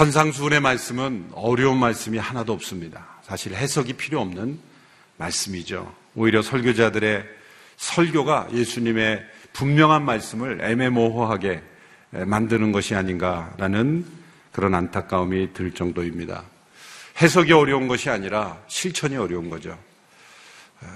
선상수훈의 0.00 0.60
말씀은 0.60 1.28
어려운 1.34 1.76
말씀이 1.76 2.16
하나도 2.16 2.54
없습니다. 2.54 3.06
사실 3.20 3.54
해석이 3.54 3.92
필요 3.94 4.22
없는 4.22 4.58
말씀이죠. 5.18 5.94
오히려 6.14 6.40
설교자들의 6.40 7.22
설교가 7.76 8.48
예수님의 8.50 9.22
분명한 9.52 10.06
말씀을 10.06 10.62
애매모호하게 10.62 11.62
만드는 12.12 12.72
것이 12.72 12.94
아닌가라는 12.94 14.06
그런 14.52 14.74
안타까움이 14.74 15.52
들 15.52 15.72
정도입니다. 15.72 16.44
해석이 17.20 17.52
어려운 17.52 17.86
것이 17.86 18.08
아니라 18.08 18.58
실천이 18.68 19.18
어려운 19.18 19.50
거죠. 19.50 19.78
어, 20.80 20.86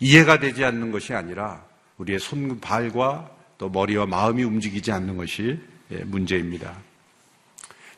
이해가 0.00 0.38
되지 0.38 0.66
않는 0.66 0.92
것이 0.92 1.14
아니라 1.14 1.64
우리의 1.96 2.18
손, 2.18 2.60
발과 2.60 3.30
또 3.56 3.70
머리와 3.70 4.04
마음이 4.04 4.42
움직이지 4.42 4.92
않는 4.92 5.16
것이 5.16 5.58
예, 5.92 6.04
문제입니다. 6.04 6.74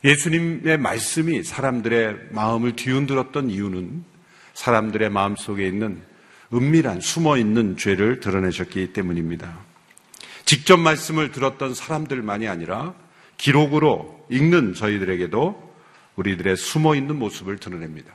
예수님의 0.03 0.77
말씀이 0.77 1.43
사람들의 1.43 2.29
마음을 2.31 2.75
뒤흔들었던 2.75 3.49
이유는 3.49 4.03
사람들의 4.53 5.09
마음 5.09 5.35
속에 5.35 5.67
있는 5.67 6.01
은밀한 6.53 7.01
숨어 7.01 7.37
있는 7.37 7.77
죄를 7.77 8.19
드러내셨기 8.19 8.93
때문입니다. 8.93 9.57
직접 10.45 10.77
말씀을 10.77 11.31
들었던 11.31 11.73
사람들만이 11.73 12.47
아니라 12.47 12.93
기록으로 13.37 14.25
읽는 14.29 14.73
저희들에게도 14.73 15.75
우리들의 16.15 16.55
숨어 16.55 16.95
있는 16.95 17.17
모습을 17.17 17.57
드러냅니다. 17.57 18.13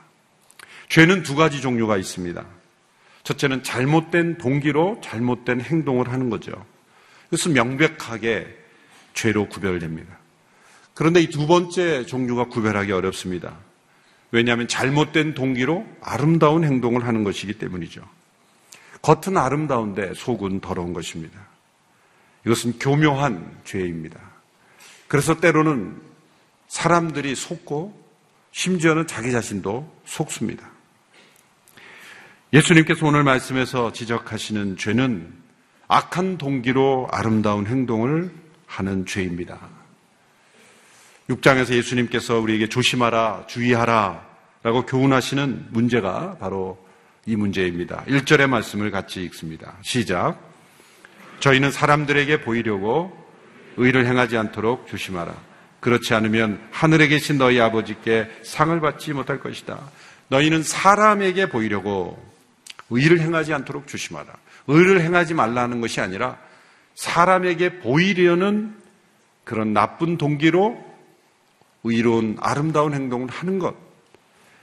죄는 0.89 1.23
두 1.23 1.35
가지 1.37 1.61
종류가 1.61 1.97
있습니다. 1.97 2.45
첫째는 3.23 3.63
잘못된 3.63 4.39
동기로 4.39 5.01
잘못된 5.03 5.61
행동을 5.61 6.11
하는 6.11 6.29
거죠. 6.29 6.53
이것은 7.29 7.53
명백하게 7.53 8.47
죄로 9.15 9.49
구별됩니다. 9.49 10.22
그런데 10.95 11.21
이 11.21 11.29
두 11.29 11.47
번째 11.47 12.05
종류가 12.07 12.47
구별하기 12.47 12.93
어렵습니다. 12.93 13.57
왜냐하면 14.31 14.69
잘못된 14.69 15.35
동기로 15.35 15.87
아름다운 16.01 16.65
행동을 16.65 17.07
하는 17.07 17.25
것이기 17.25 17.55
때문이죠. 17.55 18.03
겉은 19.03 19.37
아름다운데 19.37 20.15
속은 20.15 20.61
더러운 20.61 20.93
것입니다. 20.93 21.39
이것은 22.47 22.79
교묘한 22.79 23.61
죄입니다. 23.65 24.19
그래서 25.09 25.39
때로는 25.39 26.01
사람들이 26.69 27.35
속고 27.35 28.01
심지어는 28.53 29.07
자기 29.07 29.33
자신도 29.33 30.01
속습니다. 30.05 30.71
예수님께서 32.53 33.07
오늘 33.07 33.23
말씀에서 33.25 33.93
지적하시는 33.93 34.77
죄는 34.77 35.33
악한 35.89 36.39
동기로 36.39 37.09
아름다운 37.11 37.67
행동을 37.67 38.33
하는 38.67 39.05
죄입니다. 39.05 39.82
6장에서 41.33 41.73
예수님께서 41.75 42.39
우리에게 42.39 42.69
조심하라, 42.69 43.45
주의하라 43.47 44.27
라고 44.63 44.85
교훈하시는 44.87 45.69
문제가 45.71 46.37
바로 46.39 46.79
이 47.27 47.37
문제입니다. 47.37 48.05
1절의 48.07 48.49
말씀을 48.49 48.91
같이 48.91 49.23
읽습니다. 49.25 49.77
시작. 49.83 50.39
저희는 51.41 51.71
사람들에게 51.71 52.43
보이려고 52.43 53.17
의를 53.77 54.07
행하지 54.07 54.37
않도록 54.37 54.87
조심하라. 54.87 55.35
그렇지 55.81 56.15
않으면 56.15 56.61
하늘에 56.71 57.09
계신 57.09 57.39
너희 57.39 57.61
아버지께 57.61 58.29
상을 58.45 58.79
받지 58.81 59.13
못할 59.13 59.41
것이다. 59.41 59.81
너희는 60.29 60.63
사람에게 60.63 61.49
보이려고 61.49 62.23
의를 62.91 63.21
행하지 63.21 63.53
않도록 63.53 63.89
조심하라. 63.89 64.33
의를 64.69 65.01
행하지 65.01 65.35
말라는 65.35 65.81
것이 65.81 66.01
아니라 66.01 66.39
사람에게 66.95 67.81
보이려는 67.81 68.77
그런 69.45 69.73
나쁜 69.73 70.19
동기로 70.19 70.92
의로운 71.85 72.37
아름다운 72.41 72.95
행동을 72.95 73.29
하는 73.29 73.59
것. 73.59 73.75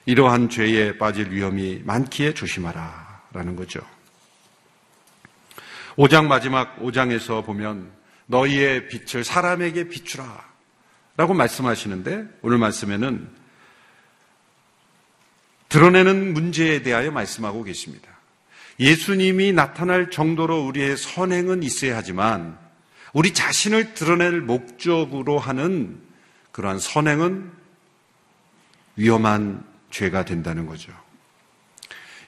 이러한 0.06 0.50
죄에 0.50 0.98
빠질 0.98 1.32
위험이 1.32 1.82
많기에 1.84 2.34
조심하라. 2.34 3.10
라는 3.32 3.56
거죠. 3.56 3.80
5장 5.96 6.26
마지막 6.26 6.80
5장에서 6.80 7.46
보면 7.46 7.92
너희의 8.26 8.88
빛을 8.88 9.24
사람에게 9.24 9.90
비추라. 9.90 10.50
라고 11.18 11.34
말씀하시는데 11.34 12.26
오늘 12.42 12.58
말씀에는 12.58 13.30
드러내는 15.68 16.34
문제에 16.34 16.82
대하여 16.82 17.12
말씀하고 17.12 17.64
계십니다. 17.64 18.10
예수님이 18.80 19.52
나타날 19.52 20.10
정도로 20.10 20.66
우리의 20.66 20.96
선행은 20.98 21.64
있어야 21.64 21.98
하지만 21.98 22.58
우리 23.14 23.34
자신을 23.34 23.94
드러낼 23.94 24.42
목적으로 24.42 25.38
하는 25.38 26.02
그러한 26.60 26.78
선행은 26.78 27.52
위험한 28.98 29.64
죄가 29.92 30.26
된다는 30.26 30.66
거죠. 30.66 30.92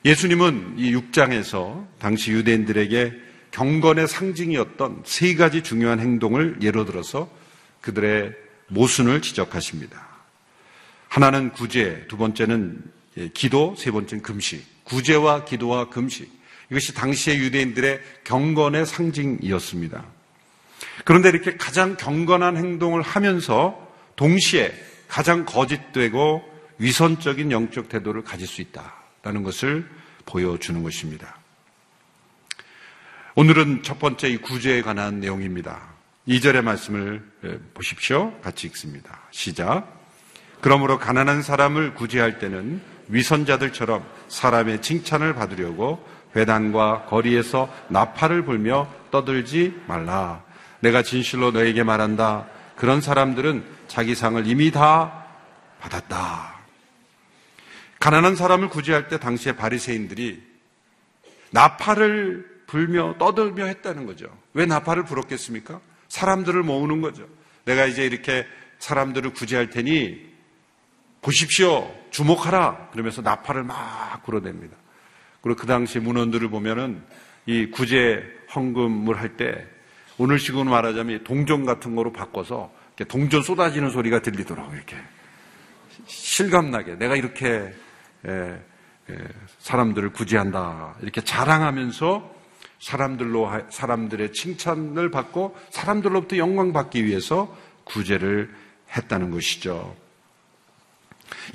예수님은 0.05 0.75
이 0.77 0.95
6장에서 0.95 1.85
당시 1.99 2.31
유대인들에게 2.31 3.13
경건의 3.51 4.07
상징이었던 4.07 5.03
세 5.05 5.35
가지 5.35 5.63
중요한 5.63 5.99
행동을 5.99 6.59
예로 6.61 6.85
들어서 6.85 7.29
그들의 7.81 8.33
모순을 8.67 9.21
지적하십니다. 9.21 10.07
하나는 11.09 11.51
구제, 11.51 12.05
두 12.07 12.15
번째는 12.15 12.81
기도, 13.33 13.75
세 13.77 13.91
번째는 13.91 14.23
금식. 14.23 14.65
구제와 14.85 15.43
기도와 15.43 15.89
금식. 15.89 16.31
이것이 16.69 16.93
당시의 16.93 17.37
유대인들의 17.39 17.99
경건의 18.23 18.85
상징이었습니다. 18.85 20.05
그런데 21.03 21.27
이렇게 21.27 21.57
가장 21.57 21.97
경건한 21.97 22.55
행동을 22.55 23.01
하면서 23.01 23.90
동시에 24.15 24.73
가장 25.07 25.45
거짓되고 25.45 26.43
위선적인 26.77 27.51
영적 27.51 27.89
태도를 27.89 28.23
가질 28.23 28.47
수 28.47 28.61
있다라는 28.61 29.43
것을 29.43 29.87
보여주는 30.25 30.81
것입니다. 30.81 31.37
오늘은 33.35 33.83
첫 33.83 33.99
번째 33.99 34.29
이 34.29 34.37
구제에 34.37 34.81
관한 34.81 35.19
내용입니다. 35.19 35.79
2절의 36.27 36.63
말씀을 36.63 37.23
보십시오. 37.73 38.39
같이 38.41 38.67
읽습니다. 38.67 39.21
시작. 39.31 40.01
그러므로 40.61 40.99
가난한 40.99 41.41
사람을 41.41 41.95
구제할 41.95 42.39
때는 42.39 42.81
위선자들처럼 43.07 44.05
사람의 44.27 44.81
칭찬을 44.81 45.33
받으려고 45.33 46.05
회단과 46.35 47.05
거리에서 47.05 47.73
나팔을 47.89 48.45
불며 48.45 48.87
떠들지 49.11 49.81
말라. 49.87 50.43
내가 50.79 51.03
진실로 51.03 51.51
너에게 51.51 51.83
말한다. 51.83 52.47
그런 52.75 53.01
사람들은 53.01 53.63
자기 53.91 54.15
상을 54.15 54.47
이미 54.47 54.71
다 54.71 55.25
받았다. 55.81 56.61
가난한 57.99 58.37
사람을 58.37 58.69
구제할 58.69 59.09
때 59.09 59.19
당시의 59.19 59.57
바리새인들이 59.57 60.41
나팔을 61.49 62.63
불며 62.67 63.15
떠들며 63.19 63.65
했다는 63.65 64.05
거죠. 64.05 64.27
왜 64.53 64.65
나팔을 64.65 65.03
불었겠습니까? 65.03 65.81
사람들을 66.07 66.63
모으는 66.63 67.01
거죠. 67.01 67.27
내가 67.65 67.85
이제 67.85 68.05
이렇게 68.05 68.47
사람들을 68.79 69.33
구제할 69.33 69.69
테니 69.69 70.25
보십시오. 71.21 71.93
주목하라. 72.11 72.91
그러면서 72.93 73.21
나팔을 73.21 73.63
막 73.63 74.23
불어댑니다. 74.25 74.71
그리고 75.41 75.59
그 75.59 75.67
당시 75.67 75.99
문헌들을 75.99 76.49
보면은 76.49 77.03
이 77.45 77.65
구제 77.65 78.23
헌금을 78.55 79.19
할 79.19 79.35
때 79.35 79.67
오늘식으로 80.17 80.63
말하자면 80.63 81.25
동전 81.25 81.65
같은 81.65 81.97
거로 81.97 82.13
바꿔서 82.13 82.71
동전 83.05 83.41
쏟아지는 83.41 83.89
소리가 83.89 84.21
들리더라고요. 84.21 84.75
이렇게 84.75 84.97
실감나게 86.07 86.95
내가 86.95 87.15
이렇게 87.15 87.73
사람들을 89.59 90.11
구제한다 90.13 90.95
이렇게 91.01 91.21
자랑하면서 91.21 92.35
사람들로 92.79 93.51
사람들의 93.69 94.33
칭찬을 94.33 95.11
받고 95.11 95.55
사람들로부터 95.69 96.37
영광 96.37 96.73
받기 96.73 97.05
위해서 97.05 97.55
구제를 97.83 98.53
했다는 98.95 99.31
것이죠. 99.31 99.95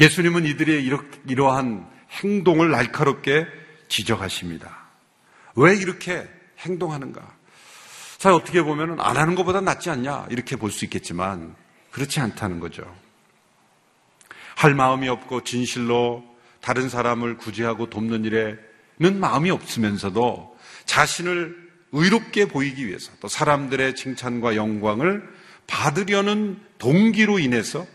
예수님은 0.00 0.46
이들의 0.46 0.90
이러한 1.26 1.86
행동을 2.22 2.70
날카롭게 2.70 3.46
지적하십니다. 3.88 4.86
왜 5.56 5.76
이렇게 5.76 6.28
행동하는가? 6.60 7.35
자, 8.26 8.34
어떻게 8.34 8.60
보면 8.60 8.98
안 8.98 9.16
하는 9.16 9.36
것보다 9.36 9.60
낫지 9.60 9.88
않냐? 9.88 10.26
이렇게 10.30 10.56
볼 10.56 10.72
수 10.72 10.84
있겠지만, 10.84 11.54
그렇지 11.92 12.18
않다는 12.18 12.58
거죠. 12.58 12.82
할 14.56 14.74
마음이 14.74 15.08
없고 15.08 15.44
진실로 15.44 16.24
다른 16.60 16.88
사람을 16.88 17.36
구제하고 17.36 17.88
돕는 17.88 18.24
일에는 18.24 19.20
마음이 19.20 19.52
없으면서도 19.52 20.58
자신을 20.86 21.70
의롭게 21.92 22.48
보이기 22.48 22.88
위해서 22.88 23.12
또 23.20 23.28
사람들의 23.28 23.94
칭찬과 23.94 24.56
영광을 24.56 25.22
받으려는 25.68 26.58
동기로 26.78 27.38
인해서 27.38 27.86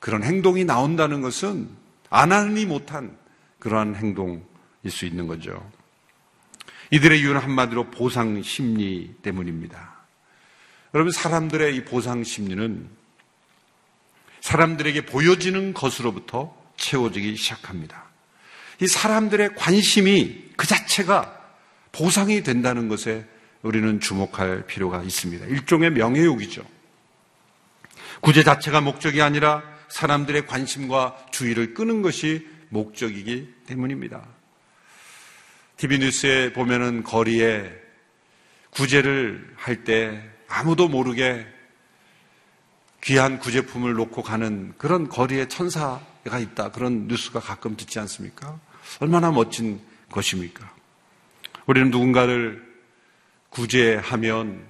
그런 0.00 0.22
행동이 0.22 0.66
나온다는 0.66 1.22
것은 1.22 1.66
안 2.10 2.32
하니 2.32 2.66
못한 2.66 3.16
그러한 3.58 3.96
행동, 3.96 4.44
수 4.86 5.06
있는 5.06 5.26
거죠. 5.26 5.77
이들의 6.90 7.20
이유는 7.20 7.40
한마디로 7.40 7.90
보상 7.90 8.42
심리 8.42 9.14
때문입니다. 9.22 9.96
여러분, 10.94 11.12
사람들의 11.12 11.76
이 11.76 11.84
보상 11.84 12.24
심리는 12.24 12.88
사람들에게 14.40 15.06
보여지는 15.06 15.74
것으로부터 15.74 16.56
채워지기 16.76 17.36
시작합니다. 17.36 18.04
이 18.80 18.86
사람들의 18.86 19.56
관심이 19.56 20.50
그 20.56 20.66
자체가 20.66 21.36
보상이 21.92 22.42
된다는 22.42 22.88
것에 22.88 23.26
우리는 23.62 24.00
주목할 24.00 24.66
필요가 24.66 25.02
있습니다. 25.02 25.46
일종의 25.46 25.90
명예욕이죠. 25.90 26.64
구제 28.20 28.42
자체가 28.42 28.80
목적이 28.80 29.22
아니라 29.22 29.62
사람들의 29.88 30.46
관심과 30.46 31.26
주의를 31.32 31.74
끄는 31.74 32.02
것이 32.02 32.46
목적이기 32.68 33.54
때문입니다. 33.66 34.37
TV 35.78 35.98
뉴스에 36.00 36.52
보면은 36.52 37.04
거리에 37.04 37.70
구제를 38.70 39.54
할 39.56 39.84
때 39.84 40.20
아무도 40.48 40.88
모르게 40.88 41.46
귀한 43.02 43.38
구제품을 43.38 43.92
놓고 43.94 44.22
가는 44.22 44.74
그런 44.76 45.08
거리에 45.08 45.46
천사가 45.46 46.38
있다. 46.40 46.72
그런 46.72 47.06
뉴스가 47.06 47.38
가끔 47.38 47.76
듣지 47.76 48.00
않습니까? 48.00 48.58
얼마나 48.98 49.30
멋진 49.30 49.80
것입니까? 50.10 50.68
우리는 51.66 51.90
누군가를 51.90 52.66
구제하면 53.50 54.64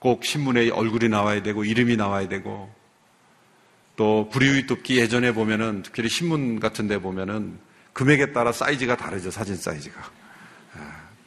꼭 0.00 0.24
신문에 0.24 0.68
얼굴이 0.70 1.08
나와야 1.10 1.42
되고 1.42 1.64
이름이 1.64 1.96
나와야 1.96 2.28
되고 2.28 2.74
또 3.96 4.28
불이의 4.32 4.66
돕기 4.66 4.98
예전에 4.98 5.32
보면은 5.32 5.82
특히 5.82 6.08
신문 6.08 6.58
같은 6.58 6.88
데 6.88 6.98
보면은 6.98 7.58
금액에 7.92 8.32
따라 8.32 8.50
사이즈가 8.50 8.96
다르죠. 8.96 9.30
사진 9.30 9.54
사이즈가. 9.54 10.23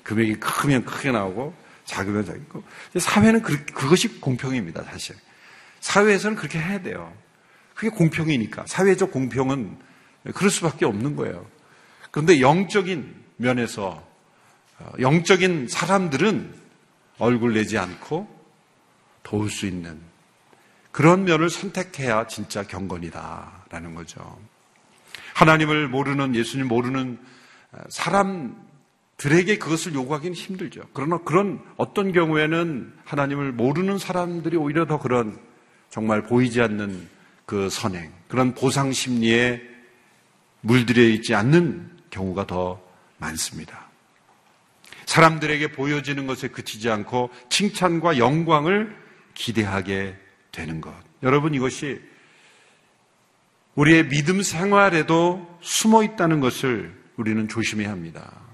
아, 0.07 0.09
금액이 0.09 0.35
크면 0.39 0.85
크게 0.85 1.11
나오고 1.11 1.53
작으면 1.85 2.25
작고. 2.25 2.63
사회는 2.97 3.41
그, 3.41 3.65
그것이 3.65 4.19
공평입니다. 4.19 4.83
사실. 4.83 5.15
사회에서는 5.81 6.37
그렇게 6.37 6.59
해야 6.59 6.81
돼요. 6.81 7.13
그게 7.75 7.89
공평이니까. 7.89 8.65
사회적 8.67 9.11
공평은 9.11 9.77
그럴 10.33 10.49
수밖에 10.49 10.85
없는 10.85 11.15
거예요. 11.15 11.45
그런데 12.11 12.41
영적인 12.41 13.15
면에서 13.37 14.05
어, 14.79 14.91
영적인 14.99 15.67
사람들은 15.67 16.53
얼굴 17.19 17.53
내지 17.53 17.77
않고 17.77 18.27
도울 19.23 19.49
수 19.49 19.65
있는 19.65 19.99
그런 20.91 21.25
면을 21.25 21.49
선택해야 21.49 22.27
진짜 22.27 22.63
경건이다라는 22.63 23.95
거죠. 23.95 24.39
하나님을 25.33 25.87
모르는 25.87 26.35
예수님 26.35 26.67
모르는 26.67 27.19
어, 27.71 27.79
사람 27.89 28.66
들에게 29.17 29.57
그것을 29.57 29.95
요구하기는 29.95 30.35
힘들죠. 30.35 30.81
그러나 30.93 31.17
그런 31.17 31.59
어떤 31.75 32.11
경우에는 32.11 32.93
하나님을 33.03 33.51
모르는 33.51 33.97
사람들이 33.97 34.57
오히려 34.57 34.85
더 34.85 34.99
그런 34.99 35.39
정말 35.89 36.21
보이지 36.23 36.61
않는 36.61 37.09
그 37.45 37.69
선행, 37.69 38.11
그런 38.27 38.53
보상 38.53 38.91
심리에 38.91 39.61
물들여 40.61 41.01
있지 41.03 41.33
않는 41.33 41.89
경우가 42.11 42.45
더 42.45 42.81
많습니다. 43.17 43.87
사람들에게 45.05 45.71
보여지는 45.71 46.27
것에 46.27 46.49
그치지 46.49 46.89
않고 46.89 47.31
칭찬과 47.49 48.17
영광을 48.17 48.95
기대하게 49.33 50.15
되는 50.51 50.81
것. 50.81 50.93
여러분 51.23 51.55
이것이 51.55 52.01
우리의 53.75 54.09
믿음 54.09 54.41
생활에도 54.41 55.57
숨어 55.61 56.03
있다는 56.03 56.39
것을 56.39 56.93
우리는 57.15 57.47
조심해야 57.47 57.89
합니다. 57.89 58.46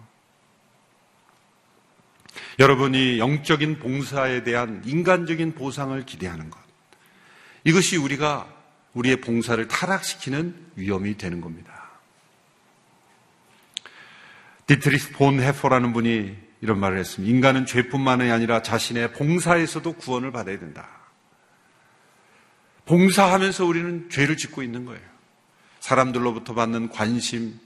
여러분이 2.59 3.19
영적인 3.19 3.79
봉사에 3.79 4.43
대한 4.43 4.81
인간적인 4.85 5.55
보상을 5.55 5.99
기대하는 6.05 6.49
것. 6.49 6.59
이것이 7.63 7.97
우리가 7.97 8.47
우리의 8.93 9.21
봉사를 9.21 9.67
타락시키는 9.67 10.71
위험이 10.75 11.17
되는 11.17 11.41
겁니다. 11.41 11.89
디트리히 14.67 15.11
본회퍼라는 15.13 15.93
분이 15.93 16.37
이런 16.61 16.79
말을 16.79 16.97
했습니다. 16.99 17.33
인간은 17.33 17.65
죄뿐만이 17.65 18.31
아니라 18.31 18.61
자신의 18.61 19.13
봉사에서도 19.13 19.93
구원을 19.93 20.31
받아야 20.31 20.57
된다. 20.59 20.87
봉사하면서 22.85 23.65
우리는 23.65 24.09
죄를 24.09 24.37
짓고 24.37 24.63
있는 24.63 24.85
거예요. 24.85 25.01
사람들로부터 25.79 26.53
받는 26.53 26.89
관심, 26.89 27.59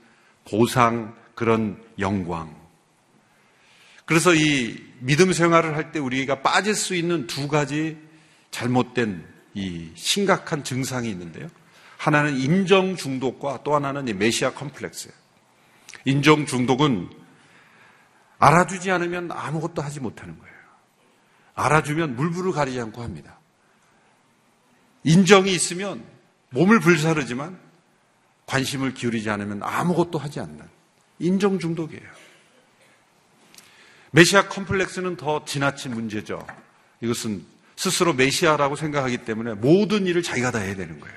보상, 0.50 1.16
그런 1.36 1.84
영광. 2.00 2.67
그래서 4.08 4.34
이 4.34 4.82
믿음 5.00 5.34
생활을 5.34 5.76
할 5.76 5.92
때 5.92 6.00
우리가 6.00 6.42
빠질 6.42 6.74
수 6.76 6.96
있는 6.96 7.28
두 7.28 7.48
가지 7.48 7.98
잘못된 8.52 9.26
이 9.54 9.92
심각한 9.96 10.64
증상이 10.64 11.10
있는데요. 11.10 11.50
하나는 11.98 12.38
인정 12.38 12.96
중독과 12.96 13.64
또 13.64 13.76
하나는 13.76 14.06
메시아 14.18 14.54
컴플렉스예요. 14.54 15.14
인정 16.06 16.46
중독은 16.46 17.10
알아주지 18.40 18.92
않으면 18.92 19.32
아무것도 19.32 19.82
하지 19.82 20.00
못하는 20.00 20.38
거예요. 20.40 20.56
알아주면 21.56 22.16
물불을 22.16 22.54
가리지 22.54 22.80
않고 22.80 23.02
합니다. 23.02 23.40
인정이 25.04 25.52
있으면 25.54 26.04
몸을 26.52 26.80
불사르지만 26.80 27.60
관심을 28.46 28.94
기울이지 28.94 29.30
않으면 29.30 29.64
아무것도 29.64 30.18
하지 30.18 30.40
않는 30.40 30.62
인정 31.20 31.60
중독이에요. 31.60 32.27
메시아 34.18 34.48
컴플렉스는 34.48 35.16
더 35.16 35.46
지나친 35.46 35.94
문제죠. 35.94 36.44
이것은 37.02 37.46
스스로 37.76 38.16
메시아라고 38.16 38.76
생각하기 38.76 39.20
때문에 39.20 39.54
모든 39.54 40.08
일을 40.08 40.24
자기가 40.24 40.50
다 40.50 40.58
해야 40.58 40.76
되는 40.76 41.00
거예요. 41.00 41.16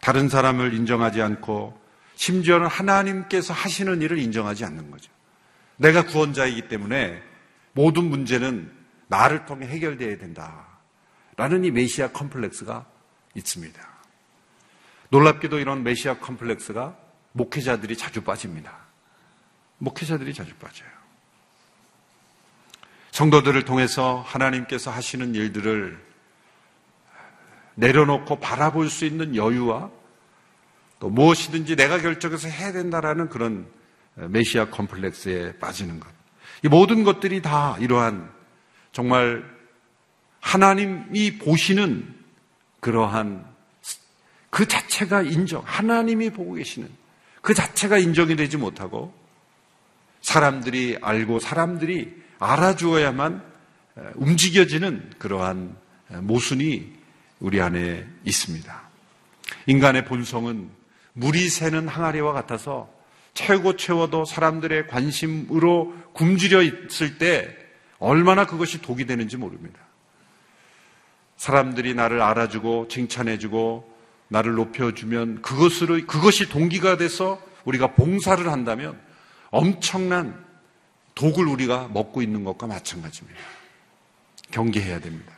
다른 0.00 0.30
사람을 0.30 0.72
인정하지 0.72 1.20
않고 1.20 1.78
심지어는 2.14 2.68
하나님께서 2.68 3.52
하시는 3.52 4.00
일을 4.00 4.18
인정하지 4.18 4.64
않는 4.64 4.90
거죠. 4.90 5.12
내가 5.76 6.06
구원자이기 6.06 6.68
때문에 6.68 7.22
모든 7.72 8.04
문제는 8.04 8.72
나를 9.08 9.44
통해 9.44 9.66
해결되어야 9.66 10.16
된다. 10.16 10.66
라는 11.36 11.64
이 11.64 11.70
메시아 11.70 12.12
컴플렉스가 12.12 12.86
있습니다. 13.34 13.88
놀랍게도 15.10 15.58
이런 15.58 15.82
메시아 15.82 16.18
컴플렉스가 16.18 16.96
목회자들이 17.32 17.94
자주 17.98 18.22
빠집니다. 18.22 18.74
목회자들이 19.76 20.32
자주 20.32 20.54
빠져요. 20.54 20.95
성도들을 23.16 23.64
통해서 23.64 24.22
하나님께서 24.26 24.90
하시는 24.90 25.34
일들을 25.34 25.98
내려놓고 27.76 28.40
바라볼 28.40 28.90
수 28.90 29.06
있는 29.06 29.34
여유와 29.34 29.90
또 31.00 31.08
무엇이든지 31.08 31.76
내가 31.76 31.98
결정해서 31.98 32.46
해야 32.48 32.72
된다라는 32.72 33.30
그런 33.30 33.68
메시아 34.16 34.68
컴플렉스에 34.68 35.56
빠지는 35.58 35.98
것. 35.98 36.10
이 36.62 36.68
모든 36.68 37.04
것들이 37.04 37.40
다 37.40 37.78
이러한 37.80 38.30
정말 38.92 39.42
하나님이 40.40 41.38
보시는 41.38 42.14
그러한 42.80 43.46
그 44.50 44.68
자체가 44.68 45.22
인정, 45.22 45.62
하나님이 45.64 46.28
보고 46.28 46.52
계시는 46.52 46.90
그 47.40 47.54
자체가 47.54 47.96
인정이 47.96 48.36
되지 48.36 48.58
못하고 48.58 49.14
사람들이 50.20 50.98
알고 51.00 51.38
사람들이 51.38 52.25
알아주어야만 52.38 53.42
움직여지는 54.14 55.12
그러한 55.18 55.76
모순이 56.22 56.92
우리 57.40 57.60
안에 57.60 58.06
있습니다. 58.24 58.82
인간의 59.66 60.04
본성은 60.04 60.70
물이 61.14 61.48
새는 61.48 61.88
항아리와 61.88 62.32
같아서 62.32 62.90
채고 63.34 63.76
채워도 63.76 64.24
사람들의 64.24 64.86
관심으로 64.86 65.94
굶주려 66.14 66.62
있을 66.62 67.18
때 67.18 67.54
얼마나 67.98 68.46
그것이 68.46 68.80
독이 68.80 69.06
되는지 69.06 69.36
모릅니다. 69.36 69.80
사람들이 71.36 71.94
나를 71.94 72.22
알아주고 72.22 72.88
칭찬해주고 72.88 73.96
나를 74.28 74.54
높여주면 74.54 75.42
그것으로 75.42 76.06
그것이 76.06 76.48
동기가 76.48 76.96
돼서 76.96 77.40
우리가 77.64 77.94
봉사를 77.94 78.50
한다면 78.50 78.98
엄청난 79.50 80.45
독을 81.16 81.48
우리가 81.48 81.88
먹고 81.88 82.22
있는 82.22 82.44
것과 82.44 82.68
마찬가지입니다. 82.68 83.40
경계해야 84.52 85.00
됩니다. 85.00 85.32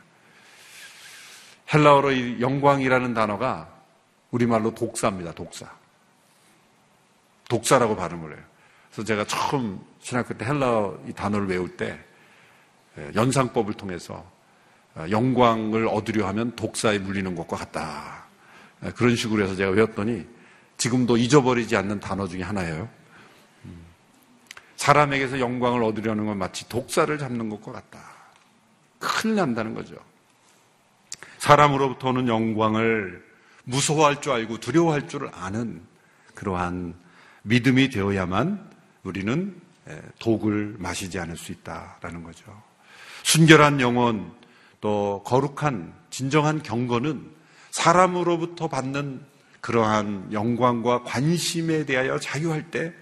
헬라어로 1.73 2.41
영광이라는 2.41 3.13
단어가 3.13 3.69
우리말로 4.29 4.75
독사입니다. 4.75 5.31
독사. 5.31 5.71
독사라고 7.47 7.95
발음을 7.95 8.35
해요. 8.35 8.43
그래서 8.91 9.03
제가 9.03 9.25
처음 9.25 9.79
신학교 10.01 10.37
때 10.37 10.45
헬라어 10.45 11.03
이 11.07 11.13
단어를 11.13 11.47
외울 11.47 11.75
때 11.75 11.97
예, 12.97 13.11
연상법을 13.15 13.73
통해서 13.75 14.29
어, 14.95 15.05
영광을 15.09 15.87
얻으려 15.87 16.27
하면 16.27 16.55
독사에 16.55 16.99
물리는 16.99 17.33
것과 17.35 17.55
같다. 17.57 18.25
예, 18.83 18.91
그런 18.91 19.15
식으로 19.15 19.43
해서 19.43 19.55
제가 19.55 19.71
외웠더니 19.71 20.27
지금도 20.77 21.17
잊어버리지 21.17 21.75
않는 21.75 21.99
단어 21.99 22.27
중에 22.27 22.41
하나예요. 22.41 22.89
음, 24.79 24.89
사람에게서 24.89 25.39
영광을 25.39 25.83
얻으려는 25.83 26.25
건 26.25 26.37
마치 26.37 26.67
독사를 26.69 27.15
잡는 27.17 27.49
것과 27.49 27.73
같다. 27.73 27.99
큰일 28.97 29.35
난다는 29.35 29.73
거죠. 29.73 29.95
사람으로부터 31.37 32.09
오는 32.09 32.27
영광을 32.27 33.23
무서워할 33.65 34.21
줄 34.21 34.31
알고 34.31 34.59
두려워할 34.59 35.07
줄 35.07 35.29
아는 35.33 35.81
그러한 36.33 36.95
믿음이 37.43 37.89
되어야만 37.89 38.69
우리는 39.03 39.55
독을 40.19 40.75
마시지 40.79 41.19
않을 41.19 41.37
수 41.37 41.51
있다라는 41.51 42.23
거죠. 42.23 42.45
순결한 43.23 43.81
영혼 43.81 44.31
또 44.81 45.21
거룩한 45.25 45.93
진정한 46.09 46.63
경건은 46.63 47.31
사람으로부터 47.71 48.69
받는 48.69 49.21
그러한 49.61 50.31
영광과 50.31 51.03
관심에 51.03 51.85
대하여 51.85 52.17
자유할 52.17 52.71
때 52.71 52.93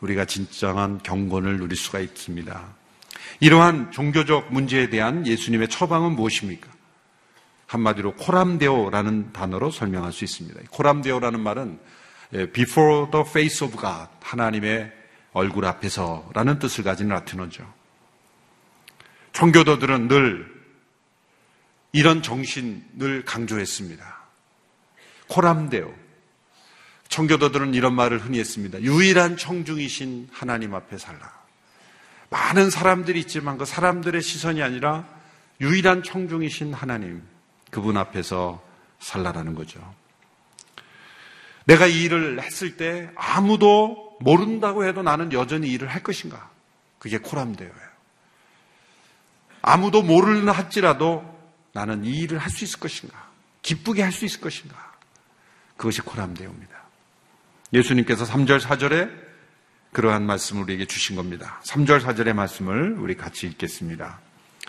우리가 0.00 0.24
진정한 0.24 0.98
경건을 1.02 1.58
누릴 1.58 1.76
수가 1.76 2.00
있습니다. 2.00 2.74
이러한 3.40 3.90
종교적 3.90 4.52
문제에 4.52 4.88
대한 4.88 5.26
예수님의 5.26 5.68
처방은 5.68 6.12
무엇입니까? 6.12 6.70
한마디로 7.66 8.14
코람데오라는 8.14 9.32
단어로 9.32 9.70
설명할 9.70 10.12
수 10.12 10.24
있습니다. 10.24 10.60
코람데오라는 10.70 11.40
말은 11.40 11.78
예, 12.32 12.50
before 12.50 13.10
the 13.10 13.24
face 13.26 13.66
of 13.66 13.76
God, 13.78 14.08
하나님의 14.20 14.92
얼굴 15.32 15.64
앞에서라는 15.66 16.58
뜻을 16.58 16.82
가진 16.82 17.08
라틴어죠. 17.08 17.72
청교도들은 19.32 20.08
늘 20.08 20.56
이런 21.92 22.22
정신을 22.22 23.24
강조했습니다. 23.24 24.16
코람데오. 25.28 26.05
청교도들은 27.08 27.74
이런 27.74 27.94
말을 27.94 28.18
흔히 28.18 28.38
했습니다. 28.38 28.80
유일한 28.82 29.36
청중이신 29.36 30.28
하나님 30.32 30.74
앞에 30.74 30.98
살라. 30.98 31.32
많은 32.30 32.70
사람들이 32.70 33.20
있지만 33.20 33.58
그 33.58 33.64
사람들의 33.64 34.20
시선이 34.20 34.62
아니라 34.62 35.06
유일한 35.60 36.02
청중이신 36.02 36.74
하나님, 36.74 37.22
그분 37.70 37.96
앞에서 37.96 38.62
살라라는 38.98 39.54
거죠. 39.54 39.94
내가 41.64 41.86
이 41.86 42.02
일을 42.02 42.42
했을 42.42 42.76
때 42.76 43.10
아무도 43.16 44.16
모른다고 44.20 44.84
해도 44.84 45.02
나는 45.02 45.32
여전히 45.32 45.68
일을 45.68 45.88
할 45.88 46.02
것인가? 46.02 46.50
그게 46.98 47.18
코람데오예요. 47.18 47.86
아무도 49.62 50.02
모르는 50.02 50.48
할지라도 50.48 51.24
나는 51.72 52.04
이 52.04 52.20
일을 52.20 52.38
할 52.38 52.50
수 52.50 52.64
있을 52.64 52.78
것인가? 52.80 53.28
기쁘게 53.62 54.02
할 54.02 54.12
수 54.12 54.24
있을 54.24 54.40
것인가? 54.40 54.92
그것이 55.76 56.00
코람데오입니다. 56.02 56.85
예수님께서 57.72 58.24
3절, 58.24 58.60
4절에 58.60 59.10
그러한 59.92 60.24
말씀을 60.24 60.62
우리에게 60.62 60.84
주신 60.84 61.16
겁니다. 61.16 61.60
3절, 61.64 62.00
4절의 62.00 62.34
말씀을 62.34 62.96
우리 62.98 63.16
같이 63.16 63.46
읽겠습니다. 63.46 64.20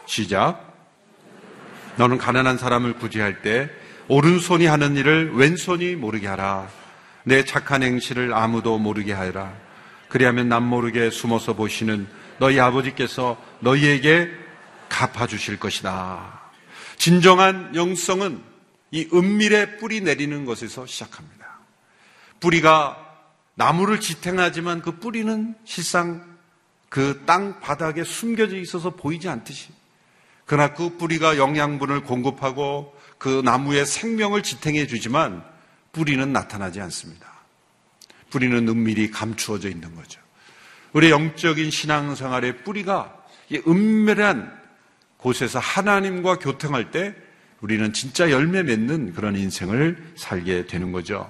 시작. 0.05 0.73
너는 1.97 2.17
가난한 2.17 2.57
사람을 2.57 2.93
구제할 2.93 3.41
때 3.41 3.69
오른손이 4.07 4.65
하는 4.65 4.95
일을 4.95 5.33
왼손이 5.35 5.95
모르게 5.95 6.27
하라. 6.27 6.69
내 7.23 7.43
착한 7.43 7.83
행실을 7.83 8.33
아무도 8.33 8.77
모르게 8.77 9.11
하라. 9.11 9.53
그리하면 10.07 10.47
남 10.47 10.63
모르게 10.63 11.09
숨어서 11.09 11.55
보시는 11.55 12.07
너희 12.39 12.59
아버지께서 12.59 13.41
너희에게 13.59 14.31
갚아주실 14.89 15.59
것이다. 15.59 16.41
진정한 16.97 17.75
영성은 17.75 18.41
이 18.91 19.09
은밀에 19.13 19.77
뿌리 19.77 19.99
내리는 20.01 20.45
것에서 20.45 20.85
시작합니다. 20.85 21.36
뿌리가 22.39 23.03
나무를 23.55 23.99
지탱하지만 23.99 24.81
그 24.81 24.99
뿌리는 24.99 25.55
실상 25.65 26.37
그 26.89 27.25
땅 27.25 27.59
바닥에 27.59 28.03
숨겨져 28.03 28.57
있어서 28.57 28.91
보이지 28.91 29.27
않듯이 29.27 29.69
그러나 30.45 30.73
그 30.73 30.97
뿌리가 30.97 31.37
영양분을 31.37 32.03
공급하고 32.03 32.95
그 33.17 33.41
나무의 33.43 33.85
생명을 33.85 34.43
지탱해 34.43 34.87
주지만 34.87 35.43
뿌리는 35.91 36.31
나타나지 36.31 36.79
않습니다. 36.81 37.27
뿌리는 38.29 38.67
은밀히 38.67 39.11
감추어져 39.11 39.69
있는 39.69 39.95
거죠. 39.95 40.21
우리 40.93 41.09
영적인 41.09 41.69
신앙생활의 41.71 42.63
뿌리가 42.63 43.13
은밀한 43.67 44.57
곳에서 45.17 45.59
하나님과 45.59 46.39
교통할 46.39 46.91
때 46.91 47.15
우리는 47.59 47.91
진짜 47.91 48.29
열매 48.31 48.63
맺는 48.63 49.13
그런 49.13 49.35
인생을 49.35 50.13
살게 50.15 50.67
되는 50.67 50.91
거죠. 50.91 51.29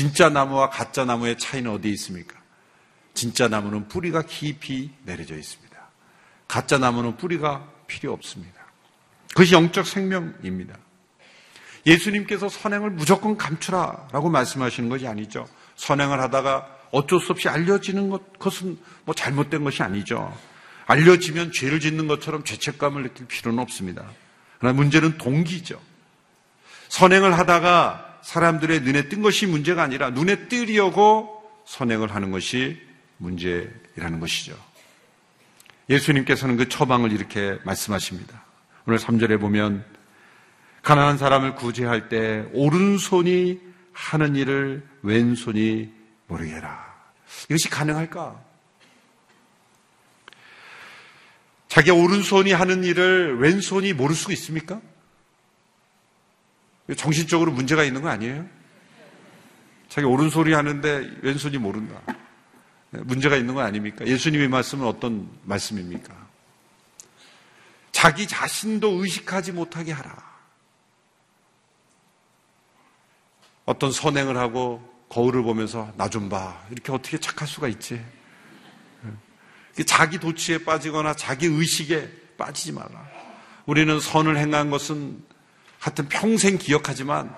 진짜 0.00 0.30
나무와 0.30 0.70
가짜 0.70 1.04
나무의 1.04 1.36
차이는 1.36 1.70
어디에 1.72 1.92
있습니까? 1.92 2.34
진짜 3.12 3.48
나무는 3.48 3.86
뿌리가 3.86 4.22
깊이 4.22 4.88
내려져 5.04 5.36
있습니다. 5.36 5.76
가짜 6.48 6.78
나무는 6.78 7.18
뿌리가 7.18 7.68
필요 7.86 8.14
없습니다. 8.14 8.62
그것이 9.28 9.52
영적 9.52 9.86
생명입니다. 9.86 10.78
예수님께서 11.84 12.48
선행을 12.48 12.88
무조건 12.92 13.36
감추라 13.36 14.08
라고 14.10 14.30
말씀하시는 14.30 14.88
것이 14.88 15.06
아니죠. 15.06 15.46
선행을 15.76 16.18
하다가 16.18 16.78
어쩔 16.92 17.20
수 17.20 17.32
없이 17.32 17.50
알려지는 17.50 18.08
것, 18.08 18.32
그것은 18.38 18.78
뭐 19.04 19.14
잘못된 19.14 19.64
것이 19.64 19.82
아니죠. 19.82 20.34
알려지면 20.86 21.52
죄를 21.52 21.78
짓는 21.78 22.08
것처럼 22.08 22.44
죄책감을 22.44 23.02
느낄 23.02 23.26
필요는 23.26 23.58
없습니다. 23.58 24.06
그러나 24.60 24.74
문제는 24.78 25.18
동기죠. 25.18 25.78
선행을 26.88 27.36
하다가 27.36 28.09
사람들의 28.22 28.80
눈에 28.80 29.08
뜬 29.08 29.22
것이 29.22 29.46
문제가 29.46 29.82
아니라 29.82 30.10
눈에 30.10 30.48
뜨려고 30.48 31.42
선행을 31.66 32.14
하는 32.14 32.30
것이 32.30 32.80
문제라는 33.18 34.20
것이죠. 34.20 34.56
예수님께서는 35.88 36.56
그 36.56 36.68
처방을 36.68 37.12
이렇게 37.12 37.58
말씀하십니다. 37.64 38.44
오늘 38.86 38.98
3절에 38.98 39.40
보면 39.40 39.84
가난한 40.82 41.18
사람을 41.18 41.56
구제할 41.56 42.08
때 42.08 42.48
오른손이 42.52 43.60
하는 43.92 44.36
일을 44.36 44.86
왼손이 45.02 45.92
모르게 46.26 46.52
해라. 46.54 46.94
이것이 47.48 47.68
가능할까? 47.68 48.40
자기 51.68 51.90
오른손이 51.90 52.52
하는 52.52 52.82
일을 52.82 53.38
왼손이 53.38 53.92
모를 53.92 54.16
수 54.16 54.32
있습니까? 54.32 54.80
정신적으로 56.96 57.52
문제가 57.52 57.84
있는 57.84 58.02
거 58.02 58.08
아니에요? 58.08 58.46
자기 59.88 60.06
오른손이 60.06 60.52
하는데 60.52 61.10
왼손이 61.22 61.58
모른다. 61.58 62.00
문제가 62.90 63.36
있는 63.36 63.54
거 63.54 63.60
아닙니까? 63.60 64.06
예수님의 64.06 64.48
말씀은 64.48 64.86
어떤 64.86 65.28
말씀입니까? 65.44 66.14
자기 67.92 68.26
자신도 68.26 69.02
의식하지 69.02 69.52
못하게 69.52 69.92
하라. 69.92 70.30
어떤 73.64 73.92
선행을 73.92 74.36
하고 74.36 74.82
거울을 75.08 75.42
보면서 75.42 75.92
나 75.96 76.08
좀 76.08 76.28
봐. 76.28 76.64
이렇게 76.70 76.92
어떻게 76.92 77.18
착할 77.18 77.46
수가 77.46 77.68
있지? 77.68 78.00
자기 79.86 80.18
도취에 80.18 80.64
빠지거나 80.64 81.14
자기 81.14 81.46
의식에 81.46 82.10
빠지지 82.36 82.72
말라. 82.72 83.08
우리는 83.66 83.98
선을 84.00 84.36
행한 84.36 84.70
것은 84.70 85.22
하여튼 85.80 86.08
평생 86.08 86.58
기억하지만 86.58 87.34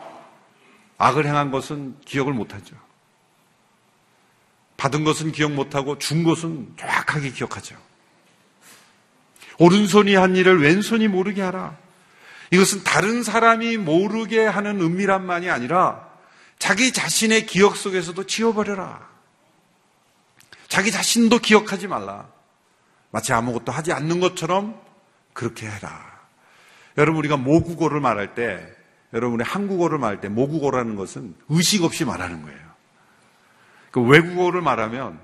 악을 0.99 1.27
행한 1.27 1.51
것은 1.51 1.97
기억을 2.05 2.35
못하죠. 2.35 2.77
받은 4.77 5.05
것은 5.05 5.31
기억 5.31 5.53
못하고 5.53 5.99
준 5.99 6.25
것은 6.25 6.75
정확하게 6.77 7.31
기억하죠. 7.31 7.77
오른손이 9.59 10.17
한 10.17 10.35
일을 10.35 10.61
왼손이 10.61 11.07
모르게 11.07 11.41
하라. 11.41 11.77
이것은 12.51 12.83
다른 12.83 13.23
사람이 13.23 13.77
모르게 13.77 14.45
하는 14.45 14.81
은밀함만이 14.81 15.49
아니라 15.49 16.09
자기 16.59 16.93
자신의 16.93 17.47
기억 17.47 17.77
속에서도 17.77 18.27
지워버려라. 18.27 19.09
자기 20.67 20.91
자신도 20.91 21.39
기억하지 21.39 21.87
말라. 21.87 22.29
마치 23.11 23.33
아무것도 23.33 23.71
하지 23.71 23.93
않는 23.93 24.19
것처럼 24.19 24.81
그렇게 25.33 25.69
해라. 25.69 26.12
여러분, 26.99 27.19
우리가 27.19 27.37
모국어를 27.37 28.01
말할 28.01 28.35
때, 28.35 28.67
여러분, 29.13 29.41
우리 29.41 29.45
한국어를 29.45 29.99
말할 29.99 30.21
때 30.21 30.29
모국어라는 30.29 30.97
것은 30.97 31.35
의식 31.49 31.85
없이 31.85 32.05
말하는 32.05 32.43
거예요. 32.43 32.59
그 33.91 34.01
외국어를 34.01 34.63
말하면 34.63 35.19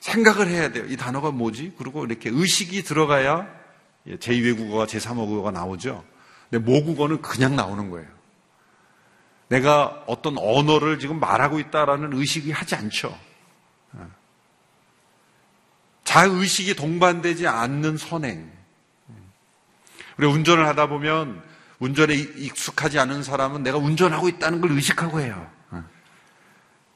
생각을 0.00 0.48
해야 0.48 0.70
돼요. 0.70 0.84
이 0.86 0.96
단어가 0.96 1.30
뭐지? 1.30 1.74
그리고 1.78 2.04
이렇게 2.04 2.30
의식이 2.30 2.82
들어가야 2.82 3.48
제2외국어가 4.06 4.86
제3외국어가 4.86 5.52
나오죠. 5.52 6.04
근데 6.50 6.64
모국어는 6.64 7.22
그냥 7.22 7.56
나오는 7.56 7.90
거예요. 7.90 8.08
내가 9.48 10.02
어떤 10.06 10.38
언어를 10.38 10.98
지금 10.98 11.20
말하고 11.20 11.58
있다라는 11.60 12.14
의식이 12.14 12.52
하지 12.52 12.74
않죠. 12.74 13.16
자의식이 16.04 16.74
동반되지 16.74 17.46
않는 17.46 17.96
선행. 17.96 18.50
우리 20.18 20.26
운전을 20.26 20.66
하다 20.66 20.86
보면 20.86 21.42
운전에 21.78 22.14
익숙하지 22.14 22.98
않은 22.98 23.22
사람은 23.22 23.62
내가 23.62 23.78
운전하고 23.78 24.28
있다는 24.28 24.60
걸 24.60 24.70
의식하고 24.72 25.20
해요. 25.20 25.50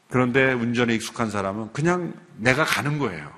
그런데 0.09 0.53
운전에 0.53 0.95
익숙한 0.95 1.31
사람은 1.31 1.73
그냥 1.73 2.15
내가 2.37 2.65
가는 2.65 2.99
거예요. 2.99 3.31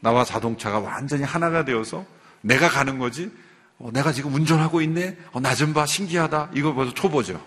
나와 0.00 0.24
자동차가 0.24 0.78
완전히 0.78 1.22
하나가 1.24 1.64
되어서 1.64 2.04
내가 2.40 2.68
가는 2.68 2.98
거지. 2.98 3.30
어, 3.78 3.90
내가 3.92 4.12
지금 4.12 4.32
운전하고 4.34 4.80
있네. 4.80 5.16
어, 5.32 5.40
나좀 5.40 5.74
봐. 5.74 5.84
신기하다. 5.84 6.50
이거 6.54 6.72
벌써 6.72 6.94
초보죠. 6.94 7.44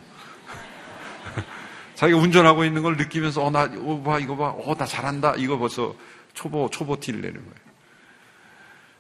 자기가 1.96 2.20
운전하고 2.20 2.66
있는 2.66 2.84
걸 2.84 2.98
느끼면서 2.98 3.44
어, 3.44 3.50
나, 3.50 3.66
이거 3.66 4.02
봐, 4.04 4.20
이거 4.20 4.36
봐, 4.38 4.50
어, 4.50 4.76
나 4.76 4.86
잘한다. 4.86 5.36
이거 5.38 5.58
벌써 5.58 5.96
초보, 6.34 6.70
초보 6.70 7.00
티를 7.00 7.22
내는 7.22 7.40
거예요. 7.40 7.56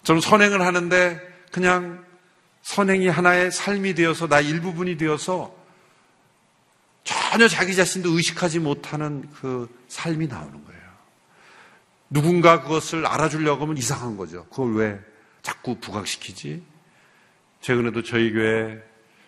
저는 0.03 0.21
선행을 0.21 0.61
하는데 0.61 1.19
그냥 1.51 2.03
선행이 2.61 3.07
하나의 3.07 3.51
삶이 3.51 3.95
되어서 3.95 4.27
나 4.27 4.41
일부분이 4.41 4.97
되어서 4.97 5.55
전혀 7.03 7.47
자기 7.47 7.75
자신도 7.75 8.09
의식하지 8.11 8.59
못하는 8.59 9.29
그 9.33 9.67
삶이 9.87 10.27
나오는 10.27 10.51
거예요. 10.51 10.79
누군가 12.09 12.61
그것을 12.61 13.05
알아주려고 13.05 13.63
하면 13.63 13.77
이상한 13.77 14.17
거죠. 14.17 14.45
그걸 14.45 14.75
왜 14.75 14.99
자꾸 15.41 15.75
부각시키지? 15.79 16.63
최근에도 17.61 18.03
저희 18.03 18.31
교회 18.31 18.81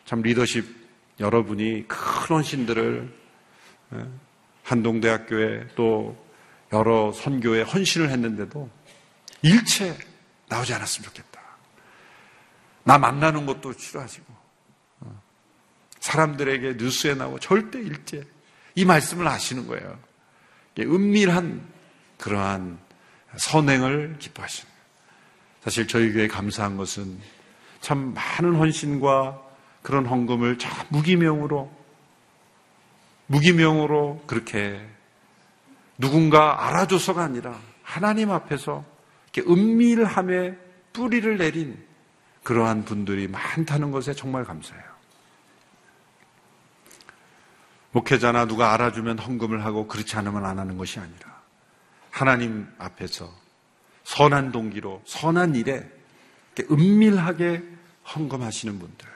참 0.06 0.22
리더십 0.22 0.66
여러분이 1.20 1.88
큰 1.88 2.36
헌신들을 2.36 3.14
예, 3.94 4.06
한동대학교에 4.64 5.68
또 5.76 6.18
여러 6.74 7.12
선교에 7.12 7.64
헌신을 7.64 8.10
했는데도 8.10 8.70
일체 9.42 9.98
나오지 10.48 10.74
않았으면 10.74 11.06
좋겠다. 11.06 11.31
나 12.84 12.98
만나는 12.98 13.46
것도 13.46 13.74
싫어하시고 13.74 14.26
어, 15.02 15.22
사람들에게 16.00 16.74
뉴스에 16.74 17.16
나오고 17.16 17.40
절대 17.40 17.80
일제 17.80 18.26
이 18.76 18.86
말씀을 18.86 19.28
하시는 19.28 19.68
거예요. 19.68 20.00
은밀한 20.80 21.62
그러한 22.18 22.80
선행을 23.38 24.18
기뻐하시는 24.20 24.70
거예요. 24.70 24.82
사실 25.64 25.88
저희 25.88 26.12
교회 26.12 26.28
감사한 26.28 26.78
것은 26.78 27.20
참 27.82 28.14
많은 28.14 28.56
헌신과 28.56 29.42
그런 29.82 30.06
헌금을 30.06 30.58
참 30.58 30.72
무기명으로 30.90 31.72
무기명으로 33.28 34.24
그렇게 34.28 34.86
누군가 35.98 36.68
알아줘서가 36.68 37.24
아니라 37.24 37.60
하나님 37.84 38.32
앞에서 38.32 38.84
이렇게 39.34 39.50
은밀함에 39.50 40.58
뿌리를 40.94 41.38
내린 41.38 41.84
그러한 42.44 42.86
분들이 42.86 43.28
많다는 43.28 43.92
것에 43.92 44.14
정말 44.14 44.44
감사해요. 44.44 44.92
목회자나 47.92 48.46
누가 48.46 48.74
알아주면 48.74 49.20
헌금을 49.20 49.66
하고 49.66 49.88
그렇지 49.88 50.16
않으면 50.16 50.46
안 50.46 50.60
하는 50.60 50.78
것이 50.78 51.00
아니라 51.00 51.42
하나님 52.10 52.68
앞에서 52.78 53.32
선한 54.04 54.52
동기로 54.52 55.02
선한 55.06 55.56
일에 55.56 55.90
은밀하게 56.70 57.64
헌금하시는 58.16 58.80
분들. 58.80 59.08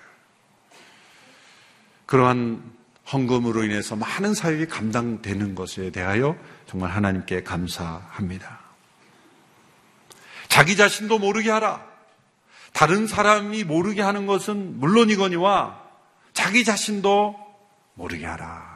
그러한 2.05 2.63
헌금으로 3.12 3.63
인해서 3.63 3.96
많은 3.96 4.34
사역이 4.34 4.67
감당되는 4.67 5.55
것에 5.55 5.91
대하여 5.91 6.38
정말 6.65 6.91
하나님께 6.91 7.44
감사합니다. 7.44 8.60
자기 10.48 10.75
자신도 10.75 11.20
모르게 11.20 11.51
하라. 11.51 11.94
다른 12.75 13.08
사람이 13.08 13.63
모르게 13.63 14.01
하는 14.01 14.27
것은 14.27 14.82
물론이거니와 14.82 15.82
자기 16.34 16.65
자신도 16.65 17.39
모르게 17.94 18.25
하라. 18.25 18.75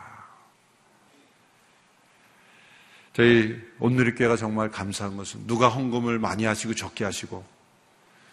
저희 3.12 3.62
온누리교회가 3.80 4.38
정말 4.38 4.72
감사한 4.72 5.18
것은 5.18 5.48
누가 5.48 5.68
헌금을 5.68 6.18
많이 6.18 6.46
하시고 6.46 6.76
적게 6.76 7.04
하시고 7.04 7.44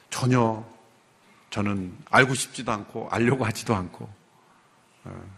전혀 0.09 0.65
저는 1.51 1.97
알고 2.11 2.35
싶지도 2.35 2.71
않고 2.71 3.09
알려고 3.11 3.45
하지도 3.45 3.75
않고 3.75 4.09
어, 5.03 5.37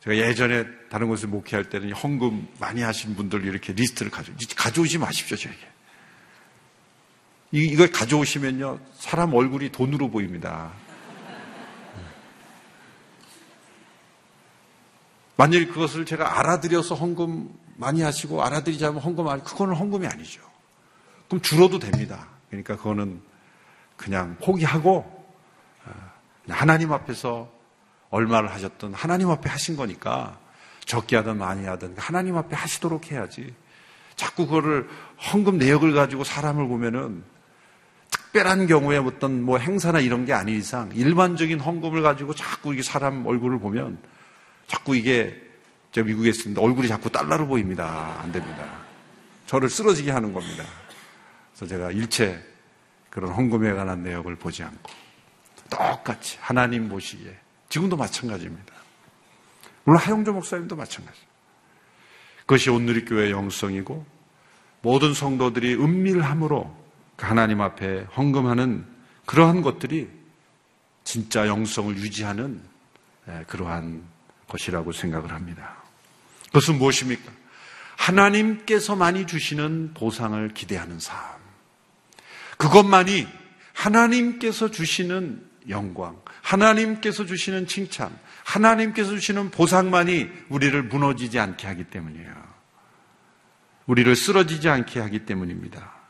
제가 0.00 0.16
예전에 0.16 0.64
다른 0.90 1.06
곳에 1.06 1.28
목회할 1.28 1.70
때는 1.70 1.92
헌금 1.92 2.48
많이 2.58 2.82
하신 2.82 3.14
분들 3.14 3.44
이렇게 3.44 3.72
리스트를 3.72 4.10
가져 4.10 4.32
가져오지 4.56 4.98
마십시오 4.98 5.36
저에게 5.36 5.72
이걸 7.52 7.90
가져오시면요 7.90 8.80
사람 8.94 9.34
얼굴이 9.34 9.70
돈으로 9.70 10.10
보입니다. 10.10 10.72
만일 15.36 15.68
그것을 15.68 16.06
제가 16.06 16.38
알아들여서 16.38 16.94
헌금 16.94 17.50
많이 17.76 18.00
하시고 18.02 18.42
알아들이자면 18.42 19.02
헌금 19.02 19.28
안, 19.28 19.42
그거는 19.42 19.74
헌금이 19.74 20.06
아니죠. 20.06 20.40
그럼 21.28 21.42
줄어도 21.42 21.78
됩니다. 21.78 22.28
그러니까 22.48 22.76
그거는 22.76 23.20
그냥 23.96 24.36
포기하고 24.42 25.04
어, 25.84 26.10
하나님 26.48 26.92
앞에서 26.92 27.50
얼마를 28.10 28.50
하셨든 28.52 28.94
하나님 28.94 29.30
앞에 29.30 29.48
하신 29.48 29.76
거니까 29.76 30.38
적게 30.84 31.16
하든 31.16 31.38
많이 31.38 31.66
하든 31.66 31.96
하나님 31.98 32.36
앞에 32.36 32.54
하시도록 32.54 33.10
해야지. 33.10 33.54
자꾸 34.16 34.46
그거를 34.46 34.88
헌금 35.32 35.58
내역을 35.58 35.92
가지고 35.94 36.24
사람을 36.24 36.68
보면은 36.68 37.31
특별한 38.32 38.66
경우에 38.66 38.96
어떤 38.96 39.42
뭐 39.42 39.58
행사나 39.58 40.00
이런 40.00 40.24
게 40.24 40.32
아닌 40.32 40.56
이상 40.56 40.90
일반적인 40.94 41.60
헌금을 41.60 42.00
가지고 42.00 42.34
자꾸 42.34 42.72
이게 42.72 42.82
사람 42.82 43.26
얼굴을 43.26 43.58
보면 43.60 43.98
자꾸 44.66 44.96
이게 44.96 45.38
제가 45.92 46.06
미국에 46.06 46.30
있습니다. 46.30 46.60
얼굴이 46.60 46.88
자꾸 46.88 47.10
달러로 47.10 47.46
보입니다. 47.46 48.18
안 48.20 48.32
됩니다. 48.32 48.66
저를 49.46 49.68
쓰러지게 49.68 50.10
하는 50.10 50.32
겁니다. 50.32 50.64
그래서 51.52 51.66
제가 51.66 51.90
일체 51.90 52.42
그런 53.10 53.32
헌금에 53.32 53.74
관한 53.74 54.02
내역을 54.02 54.36
보지 54.36 54.62
않고 54.62 54.90
똑같이 55.68 56.38
하나님 56.40 56.88
보시기에 56.88 57.36
지금도 57.68 57.98
마찬가지입니다. 57.98 58.72
물론 59.84 60.00
하용조 60.00 60.32
목사님도 60.32 60.74
마찬가지입니다. 60.74 61.32
그것이 62.40 62.70
온누리교회의 62.70 63.30
영성이고 63.30 64.06
모든 64.80 65.12
성도들이 65.12 65.74
은밀함으로 65.74 66.64
그 66.64 66.81
하나님 67.16 67.60
앞에 67.60 68.06
헌금하는 68.16 68.84
그러한 69.26 69.62
것들이 69.62 70.08
진짜 71.04 71.46
영성을 71.46 71.96
유지하는 71.96 72.60
예, 73.28 73.44
그러한 73.46 74.02
것이라고 74.48 74.92
생각을 74.92 75.32
합니다. 75.32 75.76
그것은 76.46 76.78
무엇입니까? 76.78 77.30
하나님께서 77.96 78.96
많이 78.96 79.26
주시는 79.26 79.94
보상을 79.94 80.48
기대하는 80.54 80.98
삶. 80.98 81.18
그것만이 82.58 83.26
하나님께서 83.72 84.70
주시는 84.70 85.44
영광, 85.68 86.20
하나님께서 86.42 87.24
주시는 87.24 87.66
칭찬, 87.66 88.16
하나님께서 88.44 89.10
주시는 89.10 89.50
보상만이 89.50 90.28
우리를 90.48 90.82
무너지지 90.84 91.38
않게 91.38 91.66
하기 91.68 91.84
때문이에요. 91.84 92.52
우리를 93.86 94.14
쓰러지지 94.14 94.68
않게 94.68 95.00
하기 95.00 95.20
때문입니다. 95.20 96.01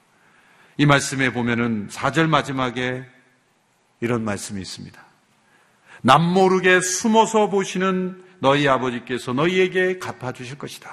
이 0.77 0.87
말씀에 0.87 1.33
보면은 1.33 1.89
4절 1.89 2.29
마지막에 2.29 3.05
이런 4.01 4.25
말씀이 4.25 4.61
있습니다. 4.61 5.03
남모르게 6.03 6.81
숨어서 6.81 7.49
보시는 7.49 8.25
너희 8.41 8.67
아버지께서 8.69 9.33
너희에게 9.33 9.99
갚아주실 9.99 10.59
것이다. 10.59 10.91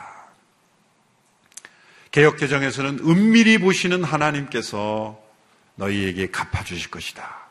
개혁개정에서는 2.12 3.00
은밀히 3.00 3.58
보시는 3.58 4.04
하나님께서 4.04 5.20
너희에게 5.76 6.30
갚아주실 6.30 6.92
것이다. 6.92 7.48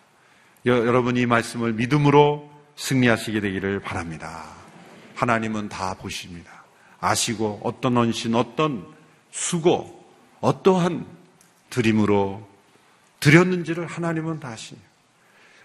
여러분이 0.66 1.22
이 1.22 1.26
말씀을 1.26 1.72
믿음으로 1.72 2.50
승리하시게 2.76 3.40
되기를 3.40 3.80
바랍니다. 3.80 4.44
하나님은 5.14 5.68
다 5.68 5.94
보십니다. 5.94 6.64
아시고 7.00 7.60
어떤 7.64 7.96
헌신, 7.96 8.34
어떤 8.34 8.86
수고, 9.30 10.04
어떠한 10.40 11.17
드림으로 11.70 12.48
드렸는지를 13.20 13.87
하나님은 13.87 14.40
다 14.40 14.48
아시니. 14.48 14.81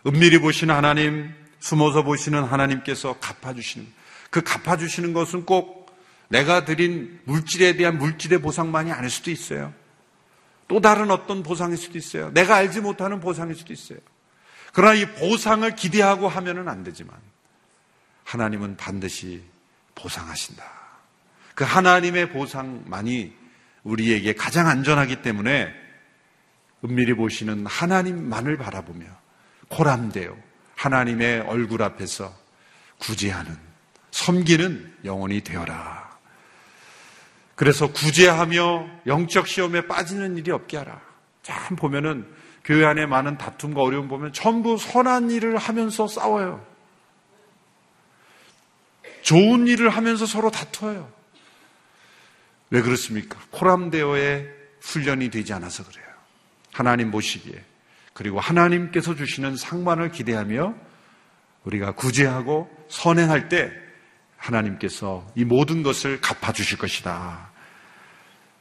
은밀히 0.05 0.39
보시는 0.39 0.73
하나님, 0.73 1.33
숨어서 1.59 2.03
보시는 2.03 2.43
하나님께서 2.43 3.19
갚아주시는 3.19 3.87
그 4.29 4.41
갚아주시는 4.41 5.13
것은 5.13 5.45
꼭 5.45 5.95
내가 6.27 6.65
드린 6.65 7.19
물질에 7.25 7.75
대한 7.75 7.97
물질의 7.97 8.41
보상만이 8.41 8.91
아닐 8.91 9.09
수도 9.09 9.31
있어요. 9.31 9.73
또 10.67 10.81
다른 10.81 11.11
어떤 11.11 11.43
보상일 11.43 11.77
수도 11.77 11.97
있어요. 11.97 12.31
내가 12.31 12.55
알지 12.55 12.81
못하는 12.81 13.19
보상일 13.19 13.55
수도 13.55 13.71
있어요. 13.71 13.99
그러나 14.73 14.95
이 14.95 15.05
보상을 15.05 15.75
기대하고 15.75 16.27
하면은 16.27 16.67
안 16.67 16.83
되지만 16.83 17.15
하나님은 18.23 18.77
반드시 18.77 19.43
보상하신다. 19.93 20.63
그 21.53 21.63
하나님의 21.63 22.31
보상만이 22.31 23.35
우리에게 23.83 24.33
가장 24.33 24.67
안전하기 24.67 25.21
때문에 25.21 25.82
은밀히 26.83 27.13
보시는 27.13 27.65
하나님만을 27.65 28.57
바라보며 28.57 29.05
코람되어 29.69 30.35
하나님의 30.75 31.41
얼굴 31.41 31.81
앞에서 31.83 32.33
구제하는 32.99 33.57
섬기는 34.11 34.97
영혼이 35.05 35.41
되어라. 35.41 36.17
그래서 37.55 37.91
구제하며 37.91 39.01
영적 39.07 39.47
시험에 39.47 39.87
빠지는 39.87 40.37
일이 40.37 40.51
없게 40.51 40.77
하라. 40.77 41.01
참 41.41 41.75
보면은 41.75 42.27
교회 42.63 42.85
안에 42.85 43.05
많은 43.05 43.37
다툼과 43.37 43.81
어려움 43.81 44.07
보면 44.07 44.33
전부 44.33 44.77
선한 44.77 45.31
일을 45.31 45.57
하면서 45.57 46.07
싸워요. 46.07 46.65
좋은 49.21 49.67
일을 49.67 49.89
하면서 49.89 50.25
서로 50.25 50.51
다투어요. 50.51 51.11
왜 52.69 52.81
그렇습니까? 52.81 53.39
코람데오의 53.51 54.49
훈련이 54.81 55.29
되지 55.29 55.53
않아서 55.53 55.83
그래요. 55.83 56.02
하나님 56.73 57.11
보시기에. 57.11 57.53
그리고 58.13 58.39
하나님께서 58.39 59.15
주시는 59.15 59.55
상관을 59.55 60.11
기대하며 60.11 60.75
우리가 61.63 61.93
구제하고 61.93 62.69
선행할 62.89 63.47
때 63.47 63.71
하나님께서 64.37 65.25
이 65.35 65.45
모든 65.45 65.83
것을 65.83 66.19
갚아주실 66.19 66.77
것이다. 66.77 67.51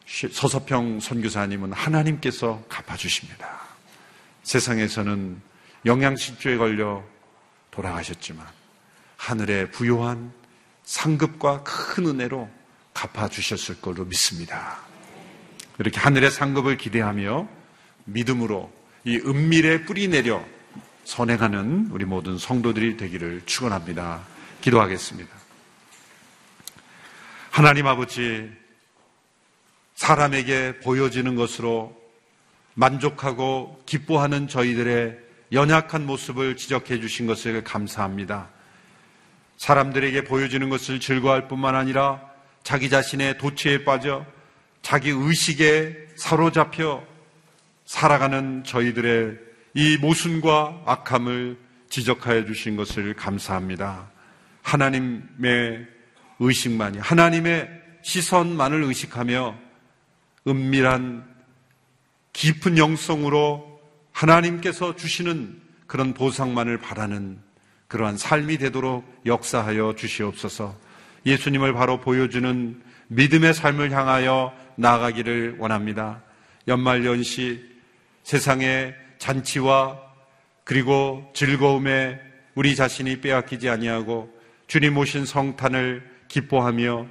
서서평 0.07 1.01
선교사님은 1.01 1.73
하나님께서 1.73 2.63
갚아주십니다. 2.69 3.61
세상에서는 4.43 5.41
영양실조에 5.87 6.57
걸려 6.57 7.03
돌아가셨지만 7.71 8.47
하늘의 9.17 9.71
부요한 9.71 10.33
상급과 10.85 11.63
큰 11.63 12.07
은혜로 12.07 12.49
갚아주셨을 12.95 13.81
걸로 13.81 14.05
믿습니다. 14.05 14.79
이렇게 15.79 15.99
하늘의 15.99 16.31
상급을 16.31 16.77
기대하며 16.77 17.49
믿음으로 18.05 18.73
이 19.05 19.17
은밀에 19.17 19.85
뿌리 19.85 20.09
내려 20.09 20.45
선행하는 21.05 21.89
우리 21.91 22.05
모든 22.05 22.39
성도들이 22.39 22.97
되기를 22.97 23.43
축원합니다. 23.47 24.23
기도하겠습니다. 24.61 25.31
하나님 27.51 27.87
아버지 27.87 28.51
사람에게 29.95 30.81
보여지는 30.81 31.35
것으로 31.35 32.01
만족하고 32.75 33.83
기뻐하는 33.85 34.49
저희들의 34.49 35.19
연약한 35.53 36.07
모습을 36.07 36.57
지적해 36.57 37.01
주신 37.01 37.27
것을 37.27 37.63
감사합니다. 37.63 38.49
사람들에게 39.59 40.25
보여지는 40.25 40.71
것을 40.71 40.99
즐거워할 40.99 41.47
뿐만 41.47 41.77
아니라 41.77 42.23
자기 42.63 42.89
자신의 42.89 43.39
도취에 43.39 43.85
빠져 43.85 44.25
자기 44.81 45.11
의식에 45.11 46.09
사로잡혀 46.17 47.05
살아가는 47.93 48.65
저희들의 48.65 49.39
이 49.75 49.99
모순과 49.99 50.85
악함을 50.87 51.59
지적하여 51.91 52.47
주신 52.47 52.75
것을 52.75 53.13
감사합니다. 53.13 54.11
하나님의 54.63 55.87
의식만이, 56.39 56.99
하나님의 57.01 57.69
시선만을 58.01 58.83
의식하며 58.85 59.55
은밀한 60.49 61.23
깊은 62.33 62.79
영성으로 62.79 63.79
하나님께서 64.13 64.97
주시는 64.97 65.61
그런 65.87 66.15
보상만을 66.15 66.79
바라는 66.79 67.41
그러한 67.89 68.17
삶이 68.17 68.57
되도록 68.57 69.05
역사하여 69.27 69.97
주시옵소서 69.97 70.75
예수님을 71.27 71.75
바로 71.75 72.01
보여주는 72.01 72.83
믿음의 73.09 73.53
삶을 73.53 73.93
향하여 73.93 74.55
나아가기를 74.77 75.57
원합니다. 75.59 76.23
연말 76.67 77.05
연시 77.05 77.72
세상의 78.23 78.95
잔치와 79.19 80.01
그리고 80.65 81.31
즐거움에 81.35 82.21
우리 82.55 82.77
자신이 82.77 83.21
빼앗기지 83.21 83.69
아니하고 83.69 84.33
주님 84.67 84.97
오신 84.97 85.27
성탄을 85.27 86.09
기뻐하며 86.29 87.07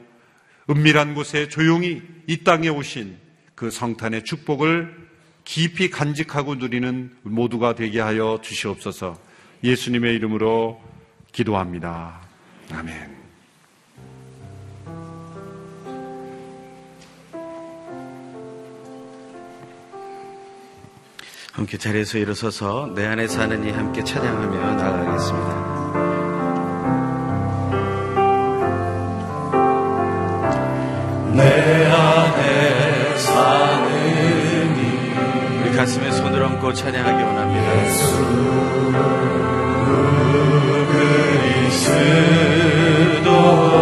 은밀한 0.69 1.15
곳에 1.15 1.47
조용히 1.47 2.01
이 2.27 2.43
땅에 2.43 2.69
오신 2.69 3.17
그 3.55 3.71
성탄의 3.71 4.23
축복을 4.23 5.09
깊이 5.43 5.89
간직하고 5.89 6.55
누리는 6.55 7.15
모두가 7.23 7.75
되게 7.75 7.99
하여 7.99 8.39
주시옵소서 8.41 9.19
예수님의 9.63 10.15
이름으로 10.15 10.81
기도합니다. 11.31 12.21
아멘. 12.71 13.20
함께 21.51 21.77
자리에서 21.77 22.17
일어서서 22.17 22.91
내 22.95 23.05
안에 23.05 23.27
사는 23.27 23.61
이 23.67 23.71
함께 23.71 24.01
찬양하며 24.03 24.75
나가겠습니다. 24.75 25.81
내 31.33 31.85
안에 31.87 33.17
사는 33.17 34.77
이 34.77 35.61
우리 35.61 35.71
가슴에 35.75 36.09
손을 36.11 36.41
얹고 36.41 36.73
찬양하기 36.73 37.21
원합니다. 37.21 37.85
예수 37.85 38.15
그리스도 43.11 43.80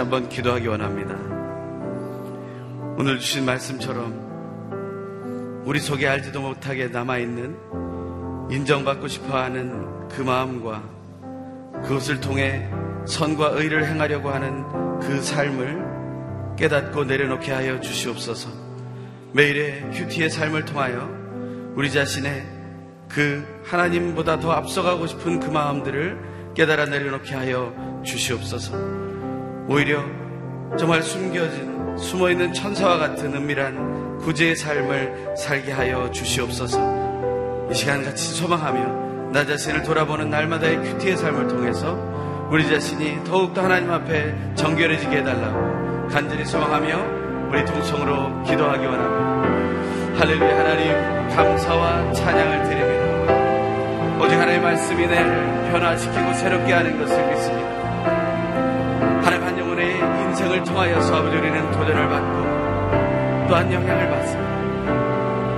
한번 0.00 0.30
기도하기 0.30 0.66
원합니다. 0.66 1.14
오늘 2.96 3.18
주신 3.18 3.44
말씀처럼 3.44 5.62
우리 5.66 5.78
속에 5.78 6.08
알지도 6.08 6.40
못하게 6.40 6.88
남아있는 6.88 8.48
인정받고 8.50 9.08
싶어 9.08 9.36
하는 9.36 10.08
그 10.08 10.22
마음과 10.22 10.82
그것을 11.82 12.20
통해 12.20 12.68
선과 13.06 13.50
의를 13.50 13.86
행하려고 13.86 14.30
하는 14.30 15.00
그 15.00 15.20
삶을 15.20 16.56
깨닫고 16.56 17.04
내려놓게 17.04 17.52
하여 17.52 17.80
주시옵소서 17.80 18.48
매일의 19.32 19.90
큐티의 19.92 20.30
삶을 20.30 20.64
통하여 20.64 21.08
우리 21.74 21.90
자신의 21.90 22.46
그 23.08 23.44
하나님보다 23.64 24.40
더 24.40 24.52
앞서가고 24.52 25.06
싶은 25.06 25.40
그 25.40 25.50
마음들을 25.50 26.52
깨달아 26.54 26.86
내려놓게 26.86 27.34
하여 27.34 28.02
주시옵소서. 28.04 29.09
오히려 29.72 30.02
정말 30.76 31.00
숨겨진, 31.00 31.96
숨어있는 31.96 32.52
천사와 32.52 32.98
같은 32.98 33.32
은밀한 33.32 34.18
구제의 34.18 34.56
삶을 34.56 35.36
살게 35.38 35.70
하여 35.70 36.10
주시옵소서. 36.10 37.68
이 37.70 37.74
시간 37.74 38.02
같이 38.02 38.34
소망하며 38.34 39.30
나 39.30 39.46
자신을 39.46 39.84
돌아보는 39.84 40.28
날마다의 40.28 40.76
큐티의 40.78 41.16
삶을 41.16 41.46
통해서 41.46 41.96
우리 42.50 42.68
자신이 42.68 43.22
더욱더 43.22 43.62
하나님 43.62 43.92
앞에 43.92 44.34
정결해지게 44.56 45.18
해달라고 45.18 46.08
간절히 46.08 46.44
소망하며 46.44 47.50
우리 47.50 47.64
통성으로 47.64 48.42
기도하기 48.42 48.84
원합니다. 48.84 50.18
할렐루야 50.18 50.58
하나님 50.58 51.36
감사와 51.36 52.12
찬양을 52.12 52.64
드립니다. 52.64 54.24
오직 54.24 54.34
하나님의 54.34 54.62
말씀이 54.62 55.06
내 55.06 55.70
변화시키고 55.70 56.34
새롭게 56.34 56.72
하는 56.72 56.98
것을 56.98 57.24
믿습니다. 57.28 57.79
인생을 60.60 60.64
통하여서 60.64 61.16
아버지 61.16 61.36
우리는 61.36 61.70
도전을 61.72 62.08
받고 62.08 63.46
또한 63.48 63.72
영향을 63.72 64.10
받습니다. 64.10 64.50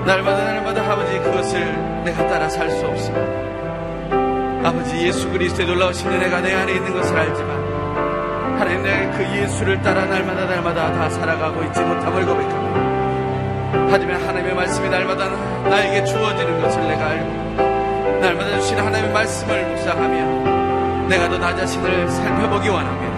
날마다 0.04 0.44
날마다 0.44 0.92
아버지 0.92 1.18
그것을 1.18 2.04
내가 2.04 2.26
따라 2.26 2.48
살 2.48 2.70
수 2.70 2.86
없습니다. 2.86 4.68
아버지 4.68 5.06
예수 5.06 5.28
그리스도의 5.30 5.66
놀라우신 5.68 6.08
은혜가 6.10 6.40
내 6.40 6.54
안에 6.54 6.72
있는 6.74 6.92
것을 6.92 7.16
알지만 7.18 8.58
하나님 8.58 8.82
내가 8.82 9.10
그 9.16 9.24
예수를 9.36 9.82
따라 9.82 10.04
날마다 10.06 10.46
날마다 10.46 10.92
다 10.92 11.10
살아가고 11.10 11.62
있지 11.64 11.80
못함을 11.80 12.24
고백합니다. 12.26 13.88
하지만 13.90 14.22
하나님의 14.22 14.54
말씀이 14.54 14.88
날마다 14.88 15.28
나에게 15.68 16.04
주어지는 16.04 16.60
것을 16.62 16.86
내가 16.88 17.06
알고 17.08 18.20
날마다 18.20 18.60
주시는 18.60 18.84
하나님의 18.84 19.12
말씀을 19.12 19.66
묵상하며 19.66 21.08
내가 21.08 21.28
더 21.28 21.38
나 21.38 21.54
자신을 21.56 22.08
살펴보기 22.08 22.68
원합니다. 22.68 23.11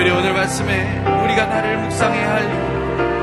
특별히 0.00 0.18
오늘 0.18 0.32
말씀에 0.32 1.04
우리가 1.24 1.44
나를 1.44 1.76
묵상해야 1.76 2.32
할 2.32 2.70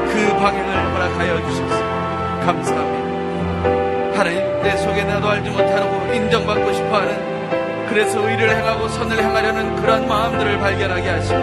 그 0.08 0.36
방향을 0.36 0.94
허락하여 0.94 1.42
주셨습니다. 1.48 2.46
감사합니다. 2.46 4.18
하나님 4.18 4.62
내 4.62 4.78
속에 4.78 5.04
나도 5.04 5.28
알지 5.28 5.50
못하고 5.50 6.14
인정받고 6.14 6.74
싶어하는 6.74 7.88
그래서 7.90 8.28
의를 8.28 8.56
행하고 8.56 8.88
선을 8.90 9.18
행하려는 9.18 9.76
그런 9.78 10.08
마음들을 10.08 10.60
발견하게 10.60 11.10
하시고 11.10 11.40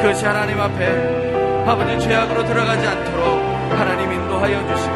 그것이 0.00 0.24
하나님 0.24 0.60
앞에 0.60 1.64
아버지 1.66 1.98
죄악으로 2.00 2.44
들어가지 2.44 2.86
않도록 2.86 3.70
하나님 3.70 4.12
인도하여 4.12 4.74
주시고 4.74 4.94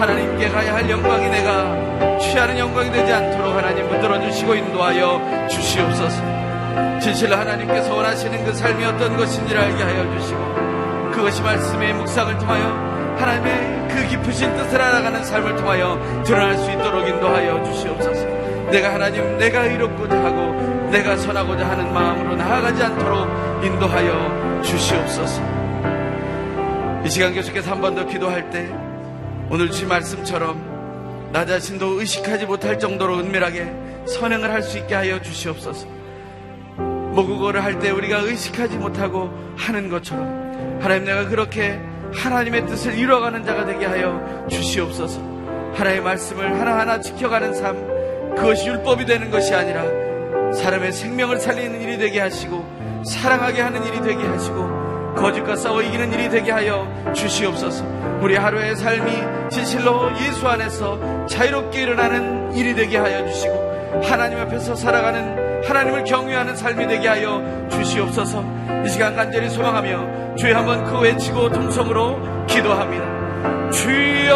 하나님께 0.00 0.48
가야 0.48 0.74
할 0.74 0.88
영광이 0.88 1.28
내가 1.28 2.18
취하는 2.18 2.58
영광이 2.58 2.90
되지 2.90 3.12
않도록 3.12 3.54
하나님 3.54 3.88
붙들어 3.88 4.20
주시고 4.20 4.54
인도하여 4.54 5.48
주시옵소서. 5.48 6.37
진실로 7.00 7.36
하나님께서 7.36 7.94
원하시는 7.94 8.44
그 8.44 8.52
삶이 8.52 8.84
어떤 8.84 9.16
것인지를 9.16 9.60
알게 9.60 9.82
하여 9.82 10.18
주시고 10.18 11.10
그것이 11.12 11.42
말씀의 11.42 11.94
묵상을 11.94 12.38
통하여 12.38 13.16
하나님의 13.18 13.88
그 13.88 14.06
깊으신 14.08 14.54
뜻을 14.56 14.80
알아가는 14.80 15.24
삶을 15.24 15.56
통하여 15.56 16.22
드러날 16.24 16.56
수 16.58 16.70
있도록 16.70 17.08
인도하여 17.08 17.62
주시옵소서. 17.64 18.26
내가 18.70 18.94
하나님, 18.94 19.38
내가 19.38 19.64
이롭고자 19.64 20.14
하고 20.22 20.52
내가 20.90 21.16
선하고자 21.16 21.68
하는 21.68 21.92
마음으로 21.92 22.36
나아가지 22.36 22.82
않도록 22.82 23.64
인도하여 23.64 24.60
주시옵소서. 24.62 25.42
이 27.04 27.10
시간 27.10 27.32
계속해서 27.32 27.70
한 27.70 27.80
번 27.80 27.94
더 27.94 28.04
기도할 28.06 28.50
때 28.50 28.68
오늘 29.50 29.70
주신 29.70 29.88
말씀처럼 29.88 31.30
나 31.32 31.44
자신도 31.46 32.00
의식하지 32.00 32.46
못할 32.46 32.78
정도로 32.78 33.18
은밀하게 33.18 33.72
선행을 34.06 34.50
할 34.50 34.62
수 34.62 34.78
있게 34.78 34.94
하여 34.94 35.20
주시옵소서. 35.20 35.86
모국어를 37.18 37.64
할 37.64 37.78
때 37.80 37.90
우리가 37.90 38.18
의식하지 38.18 38.76
못하고 38.76 39.30
하는 39.56 39.88
것처럼 39.88 40.78
하나님 40.80 41.04
내가 41.04 41.28
그렇게 41.28 41.80
하나님의 42.14 42.66
뜻을 42.66 42.96
이루어가는 42.96 43.44
자가 43.44 43.66
되게 43.66 43.86
하여 43.86 44.46
주시옵소서. 44.48 45.20
하나님의 45.74 46.02
말씀을 46.02 46.60
하나하나 46.60 47.00
지켜가는 47.00 47.54
삶, 47.54 47.76
그것이 48.36 48.68
율법이 48.68 49.04
되는 49.04 49.30
것이 49.30 49.54
아니라 49.54 49.82
사람의 50.52 50.92
생명을 50.92 51.38
살리는 51.38 51.80
일이 51.82 51.98
되게 51.98 52.20
하시고 52.20 53.02
사랑하게 53.04 53.62
하는 53.62 53.84
일이 53.84 54.00
되게 54.00 54.22
하시고 54.24 55.14
거짓과 55.16 55.56
싸워 55.56 55.82
이기는 55.82 56.12
일이 56.12 56.28
되게 56.30 56.52
하여 56.52 56.86
주시옵소서. 57.14 57.84
우리 58.22 58.36
하루의 58.36 58.76
삶이 58.76 59.50
진실로 59.50 60.10
예수 60.20 60.46
안에서 60.46 61.26
자유롭게 61.26 61.82
일어나는 61.82 62.54
일이 62.54 62.74
되게 62.74 62.96
하여 62.96 63.26
주시고 63.26 64.02
하나님 64.04 64.38
앞에서 64.38 64.74
살아가는 64.76 65.47
하나님을 65.66 66.04
경외하는 66.04 66.56
삶이 66.56 66.86
되게 66.86 67.08
하여 67.08 67.42
주시옵소서. 67.70 68.42
이 68.84 68.88
시간 68.88 69.14
간절히 69.16 69.48
소망하며 69.50 70.36
주여 70.36 70.56
한번 70.56 70.84
그 70.84 70.98
외치고 71.00 71.50
동성으로 71.50 72.46
기도합니다. 72.46 73.70
주여 73.70 74.34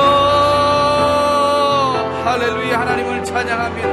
할렐루야 2.25 2.81
하나님을 2.81 3.25
찬양합니다. 3.25 3.89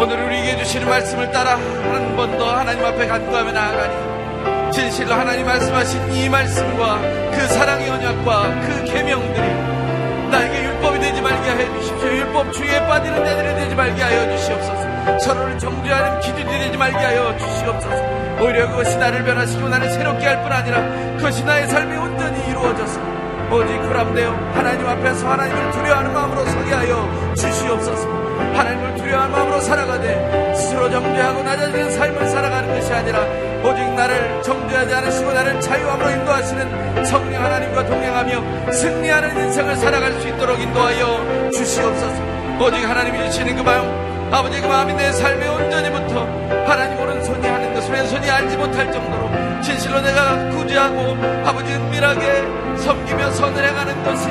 오늘 0.00 0.22
우리에게 0.24 0.56
주시는 0.58 0.88
말씀을 0.88 1.30
따라 1.32 1.52
한 1.52 2.16
번 2.16 2.36
더 2.38 2.50
하나님 2.50 2.82
앞에 2.84 3.06
간구하며 3.06 3.52
나아가니 3.52 4.72
진실로 4.72 5.14
하나님 5.14 5.44
말씀하신 5.46 6.12
이 6.12 6.28
말씀과 6.30 6.98
그 7.30 7.46
사랑의 7.48 7.90
언약과 7.90 8.42
그 8.66 8.84
계명들이 8.84 10.28
나에게 10.30 10.64
율법이 10.64 10.98
되지 10.98 11.20
말게 11.20 11.50
해 11.50 11.78
주십시오. 11.78 12.08
율법 12.08 12.52
주의에 12.52 12.80
빠지는 12.86 13.24
자들이 13.24 13.54
되지 13.54 13.74
말게 13.74 14.02
하여 14.02 14.36
주시옵소서. 14.36 14.95
서로를 15.20 15.58
정죄하는 15.58 16.20
기준이 16.20 16.44
되지 16.44 16.76
말게 16.76 16.96
하여 16.96 17.36
주시옵소서. 17.38 18.16
오히려 18.40 18.68
그것이 18.70 18.96
나를 18.98 19.24
변화시키고 19.24 19.68
나를 19.68 19.90
새롭게 19.90 20.26
할 20.26 20.42
뿐 20.42 20.52
아니라 20.52 20.82
그것이 21.16 21.42
나의 21.44 21.66
삶이 21.68 21.96
온전히 21.96 22.38
이루어져서 22.50 23.00
오직 23.50 23.78
그람되어 23.80 24.30
하나님 24.52 24.86
앞에서 24.86 25.28
하나님을 25.30 25.70
두려워하는 25.70 26.12
마음으로 26.12 26.44
서게 26.44 26.74
하여 26.74 27.32
주시옵소서 27.34 28.06
하나님을 28.54 28.96
두려워하는 28.96 29.32
마음으로 29.32 29.60
살아가되 29.60 30.52
스스로 30.54 30.90
정죄하고 30.90 31.42
낮아지는 31.44 31.90
삶을 31.92 32.28
살아가는 32.28 32.74
것이 32.74 32.92
아니라 32.92 33.20
오직 33.64 33.88
나를 33.94 34.42
정죄하지 34.42 34.94
않으시고 34.94 35.32
나를 35.32 35.60
자유함으로 35.60 36.10
인도하시는 36.10 37.04
성령 37.06 37.42
하나님과 37.44 37.86
동행하며 37.86 38.72
승리하는 38.72 39.44
인생을 39.46 39.76
살아갈 39.76 40.12
수 40.20 40.28
있도록 40.28 40.60
인도하여 40.60 41.50
주시옵소서 41.52 42.22
오직 42.60 42.84
하나님이 42.84 43.24
주시는 43.30 43.56
그 43.56 43.62
마음 43.62 44.05
아버지 44.30 44.60
그 44.60 44.66
마음이 44.66 44.92
내 44.94 45.12
삶에 45.12 45.48
온전히부터 45.48 46.20
하나님 46.66 46.98
오른손이 46.98 47.46
하는 47.46 47.74
것을 47.74 47.92
왼손이 47.92 48.30
알지 48.30 48.56
못할 48.56 48.90
정도로 48.92 49.62
진실로 49.62 50.00
내가 50.00 50.48
구제하고 50.50 51.16
아버지 51.44 51.72
은밀하게 51.72 52.76
섬기며 52.78 53.30
선을 53.32 53.68
행하는 53.68 54.04
것이 54.04 54.28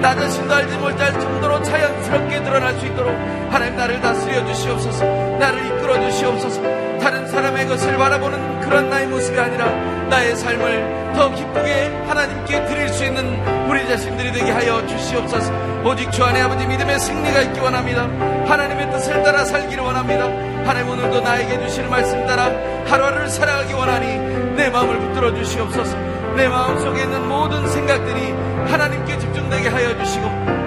나 0.00 0.14
자신도 0.14 0.52
알지 0.52 0.76
못할 0.78 1.12
정도로 1.20 1.62
자연스럽게 1.62 2.42
드러날 2.42 2.74
수 2.74 2.86
있도록 2.86 3.14
하나님 3.50 3.76
나를 3.76 4.00
다스려 4.00 4.44
주시옵소서 4.46 5.04
나를 5.38 5.66
이끌어 5.66 6.00
주시옵소서. 6.10 6.82
다른 7.02 7.26
사람의 7.26 7.66
것을 7.66 7.96
바라보는 7.96 8.60
그런 8.60 8.88
나의 8.88 9.08
모습이 9.08 9.38
아니라 9.38 9.66
나의 10.08 10.36
삶을 10.36 11.12
더 11.14 11.34
기쁘게 11.34 12.04
하나님께 12.06 12.64
드릴 12.66 12.88
수 12.88 13.04
있는 13.04 13.24
우리 13.68 13.86
자신들이 13.88 14.30
되게 14.32 14.52
하여 14.52 14.86
주시옵소서 14.86 15.71
오직 15.84 16.12
주 16.12 16.22
안에 16.22 16.40
아버지 16.40 16.64
믿음의 16.64 16.98
승리가 17.00 17.42
있기 17.42 17.58
원합니다. 17.60 18.02
하나님의 18.46 18.90
뜻을 18.92 19.22
따라 19.24 19.44
살기를 19.44 19.82
원합니다. 19.82 20.26
하나님 20.64 20.90
오늘도 20.90 21.20
나에게 21.20 21.58
주시는 21.66 21.90
말씀 21.90 22.24
따라 22.24 22.50
하루하루를 22.86 23.28
살아가기 23.28 23.72
원하니 23.72 24.54
내 24.54 24.70
마음을 24.70 24.98
붙들어 25.00 25.34
주시옵소서. 25.34 25.96
내 26.36 26.48
마음속에 26.48 27.02
있는 27.02 27.28
모든 27.28 27.66
생각들이 27.68 28.32
하나님께 28.70 29.18
집중되게 29.18 29.68
하여 29.68 29.98
주시고 29.98 30.24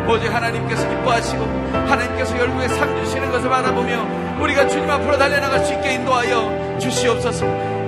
오직 0.10 0.34
하나님께서 0.34 0.88
기뻐하시고 0.88 1.46
하나님께서 1.88 2.36
결국에 2.36 2.68
상 2.68 2.96
주시는 3.04 3.32
것을 3.32 3.50
바라보며 3.50 4.42
우리가 4.42 4.68
주님 4.68 4.90
앞으로 4.90 5.18
달려나갈 5.18 5.64
수 5.64 5.74
있게 5.74 5.94
인도하여 5.94 6.78
주시옵소서. 6.80 7.46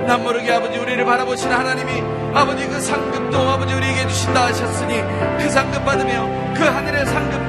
남 0.07 0.23
모르게 0.23 0.53
아버지 0.53 0.79
우리를 0.79 1.03
바라보시는 1.03 1.53
하나님이 1.53 2.01
아버지 2.37 2.67
그 2.67 2.79
상급도 2.79 3.35
아버지 3.35 3.73
우리에게 3.73 4.07
주신다 4.07 4.45
하셨으니 4.45 5.01
그 5.39 5.49
상급 5.49 5.83
받으며 5.83 6.53
그 6.53 6.63
하늘의 6.63 7.05
상급 7.07 7.41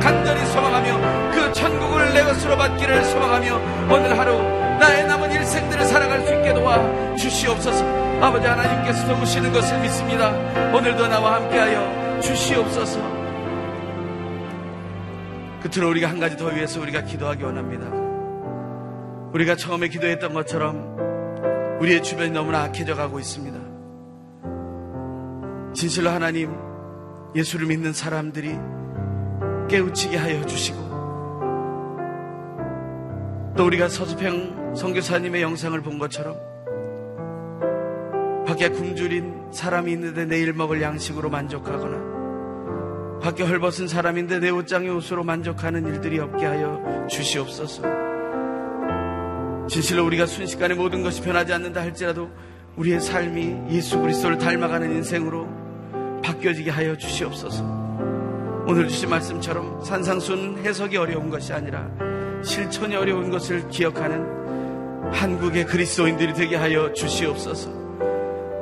간절히 0.00 0.44
소망하며 0.46 1.30
그 1.30 1.52
천국을 1.52 2.12
내 2.12 2.24
것으로 2.24 2.56
받기를 2.56 3.04
소망하며 3.04 3.54
오늘 3.88 4.18
하루 4.18 4.42
나의 4.80 5.06
남은 5.06 5.30
일생들을 5.30 5.84
살아갈 5.84 6.26
수 6.26 6.34
있게 6.34 6.52
도와 6.54 7.16
주시옵소서. 7.16 7.84
아버지 8.20 8.44
하나님께서 8.44 9.06
도우시는 9.14 9.52
것을 9.52 9.78
믿습니다. 9.80 10.30
오늘도 10.74 11.06
나와 11.06 11.34
함께하여 11.36 12.20
주시옵소서. 12.20 12.98
끝으로 15.62 15.88
우리가 15.90 16.08
한 16.08 16.18
가지 16.18 16.36
더 16.36 16.46
위해서 16.46 16.80
우리가 16.80 17.02
기도하기 17.02 17.44
원합니다. 17.44 17.86
우리가 19.34 19.54
처음에 19.54 19.86
기도했던 19.86 20.34
것처럼 20.34 21.78
우리의 21.80 22.02
주변이 22.02 22.30
너무나 22.30 22.62
악해져 22.64 22.96
가고 22.96 23.20
있습니다. 23.20 23.61
진실로 25.74 26.10
하나님, 26.10 26.54
예수를 27.34 27.66
믿는 27.66 27.92
사람들이 27.92 28.56
깨우치게 29.68 30.16
하여 30.16 30.44
주시고, 30.44 30.78
또 33.56 33.66
우리가 33.66 33.88
서수평 33.88 34.74
선교사님의 34.76 35.42
영상을 35.42 35.80
본 35.82 35.98
것처럼, 35.98 36.36
밖에 38.46 38.68
굶주린 38.68 39.50
사람이 39.50 39.92
있는데 39.92 40.26
내일 40.26 40.52
먹을 40.52 40.82
양식으로 40.82 41.30
만족하거나, 41.30 43.20
밖에 43.22 43.44
헐벗은 43.44 43.88
사람인데 43.88 44.40
내 44.40 44.50
옷장의 44.50 44.90
옷으로 44.90 45.24
만족하는 45.24 45.86
일들이 45.86 46.18
없게 46.18 46.44
하여 46.44 47.06
주시옵소서. 47.08 47.82
진실로 49.68 50.04
우리가 50.04 50.26
순식간에 50.26 50.74
모든 50.74 51.02
것이 51.02 51.22
변하지 51.22 51.52
않는다 51.52 51.80
할지라도 51.80 52.30
우리의 52.76 53.00
삶이 53.00 53.70
예수 53.70 54.00
그리스도를 54.00 54.38
닮아가는 54.38 54.90
인생으로 54.90 55.61
바뀌어지게 56.42 56.70
하여 56.70 56.96
주시옵소서. 56.96 57.62
오늘 58.66 58.88
주신 58.88 59.08
말씀처럼 59.08 59.82
산상수는 59.84 60.64
해석이 60.64 60.96
어려운 60.96 61.30
것이 61.30 61.52
아니라 61.52 61.88
실천이 62.44 62.94
어려운 62.96 63.30
것을 63.30 63.68
기억하는 63.68 65.12
한국의 65.12 65.66
그리스도인들이 65.66 66.34
되게 66.34 66.56
하여 66.56 66.92
주시옵소서. 66.92 67.70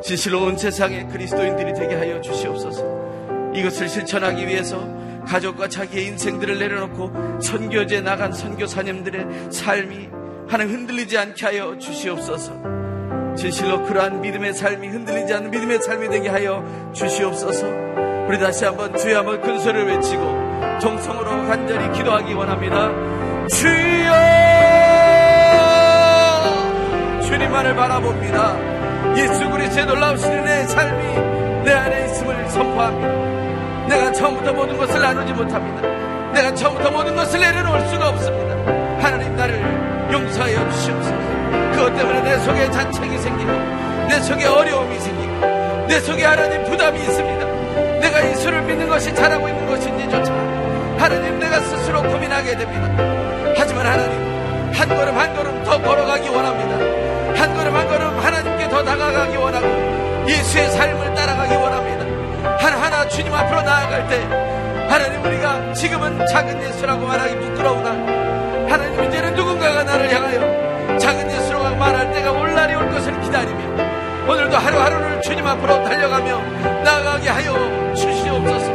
진실로 0.02 0.44
온 0.44 0.56
세상의 0.56 1.08
그리스도인들이 1.08 1.74
되게 1.74 1.94
하여 1.94 2.20
주시옵소서. 2.20 3.52
이것을 3.54 3.88
실천하기 3.88 4.46
위해서 4.46 4.86
가족과 5.26 5.68
자기의 5.68 6.06
인생들을 6.06 6.58
내려놓고 6.58 7.40
선교지에 7.40 8.00
나간 8.00 8.32
선교사님들의 8.32 9.52
삶이 9.52 10.08
하나 10.48 10.64
흔들리지 10.64 11.18
않게 11.18 11.46
하여 11.46 11.78
주시옵소서. 11.78 12.79
진실로 13.40 13.82
그러한 13.84 14.20
믿음의 14.20 14.52
삶이 14.52 14.86
흔들리지 14.88 15.32
않는 15.32 15.50
믿음의 15.50 15.80
삶이 15.80 16.10
되게 16.10 16.28
하여 16.28 16.62
주시옵소서. 16.92 17.66
우리 18.28 18.38
다시 18.38 18.66
한번 18.66 18.94
주여 18.94 19.20
한번 19.20 19.40
큰 19.40 19.58
소리를 19.58 19.86
외치고 19.86 20.22
정성으로 20.78 21.30
간절히 21.46 21.90
기도하기 21.90 22.34
원합니다. 22.34 22.90
주여! 23.48 24.12
주님만을 27.22 27.74
바라봅니다. 27.76 29.16
예수 29.16 29.48
그리스도의 29.48 29.86
놀라우신 29.86 30.30
은혜의 30.30 30.68
삶이 30.68 31.64
내 31.64 31.72
안에 31.72 32.04
있음을 32.04 32.50
선포합니다. 32.50 33.86
내가 33.88 34.12
처음부터 34.12 34.52
모든 34.52 34.76
것을 34.76 35.00
나누지 35.00 35.32
못합니다. 35.32 35.88
내가 36.34 36.54
처음부터 36.54 36.90
모든 36.90 37.16
것을 37.16 37.40
내려놓을 37.40 37.88
수가 37.88 38.10
없습니다. 38.10 38.54
하나님 39.02 39.34
나를 39.34 40.12
용서하여 40.12 40.70
주시옵소서. 40.72 41.39
그것 41.80 41.96
때문에 41.96 42.20
내 42.20 42.38
속에 42.40 42.70
자책이 42.70 43.18
생기고 43.18 43.50
내 44.06 44.20
속에 44.20 44.44
어려움이 44.44 45.00
생기고 45.00 45.86
내 45.86 45.98
속에 46.00 46.26
하나님 46.26 46.62
부담이 46.64 47.00
있습니다. 47.00 47.46
내가 48.00 48.30
예수를 48.30 48.60
믿는 48.62 48.86
것이 48.86 49.14
잘하고 49.14 49.48
있는 49.48 49.66
것인지조차 49.66 50.30
하나님 50.98 51.38
내가 51.38 51.58
스스로 51.60 52.02
고민하게 52.02 52.58
됩니다. 52.58 52.86
하지만 53.56 53.86
하나님 53.86 54.72
한 54.74 54.88
걸음 54.90 55.16
한 55.16 55.34
걸음 55.34 55.64
더 55.64 55.80
걸어가기 55.80 56.28
원합니다. 56.28 57.40
한 57.40 57.54
걸음 57.54 57.74
한 57.74 57.88
걸음 57.88 58.18
하나님께 58.18 58.68
더 58.68 58.84
다가가기 58.84 59.36
원하고 59.38 60.28
예수의 60.28 60.68
삶을 60.72 61.14
따라가기 61.14 61.54
원합니다. 61.54 62.56
하나하나 62.58 63.08
주님 63.08 63.32
앞으로 63.32 63.62
나아갈 63.62 64.06
때 64.06 64.22
하나님 64.86 65.24
우리가 65.24 65.72
지금은 65.72 66.26
작은 66.26 66.62
예수라고 66.62 67.06
말하기 67.06 67.36
부끄러우나 67.36 67.90
하나님 68.70 69.02
이제는 69.02 69.34
누군가가 69.34 69.82
나를 69.82 70.12
향하여 70.12 70.70
작은 70.98 71.30
예수라고 71.30 71.49
말할 71.80 72.12
때가 72.12 72.30
올 72.32 72.54
날이 72.54 72.74
올 72.74 72.90
것을 72.90 73.18
기다리며 73.22 74.28
오늘도 74.28 74.54
하루하루를 74.54 75.22
주님 75.22 75.46
앞으로 75.46 75.82
달려가며 75.82 76.38
나아가게 76.84 77.28
하여 77.30 77.94
주시옵소서. 77.94 78.70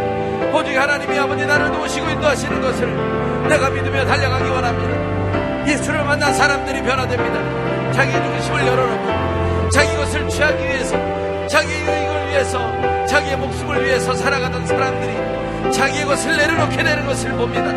오직 0.51 0.75
하나님이 0.75 1.19
아버지 1.19 1.45
나를 1.45 1.71
도우시고 1.71 2.09
인도하시는 2.09 2.61
것을 2.61 3.47
내가 3.47 3.69
믿으며 3.69 4.05
달려가기 4.05 4.49
원합니다. 4.49 5.67
예수를 5.67 6.03
만난 6.03 6.33
사람들이 6.33 6.81
변화됩니다. 6.81 7.91
자기의 7.91 8.23
중심을 8.23 8.67
열어놓고 8.67 9.69
자기 9.69 9.95
것을 9.97 10.27
취하기 10.27 10.63
위해서 10.63 10.97
자기의 11.47 11.81
유익을 11.81 12.27
위해서 12.29 13.05
자기의 13.05 13.37
목숨을 13.37 13.85
위해서 13.85 14.15
살아가던 14.15 14.65
사람들이 14.65 15.71
자기의 15.71 16.05
것을 16.05 16.35
내려놓게 16.35 16.83
되는 16.83 17.05
것을 17.05 17.31
봅니다 17.33 17.71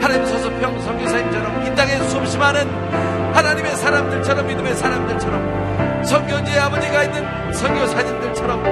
하나님 0.00 0.26
서서평 0.26 0.80
선교사님처럼 0.80 1.66
이 1.66 1.74
땅에 1.74 1.98
많은 2.38 3.34
하나님의 3.34 3.76
사람들처럼 3.76 4.46
믿음의 4.46 4.74
사람들처럼 4.76 6.04
성교지의 6.04 6.58
아버지가 6.58 7.04
있는 7.04 7.52
선교사님들처럼 7.52 8.62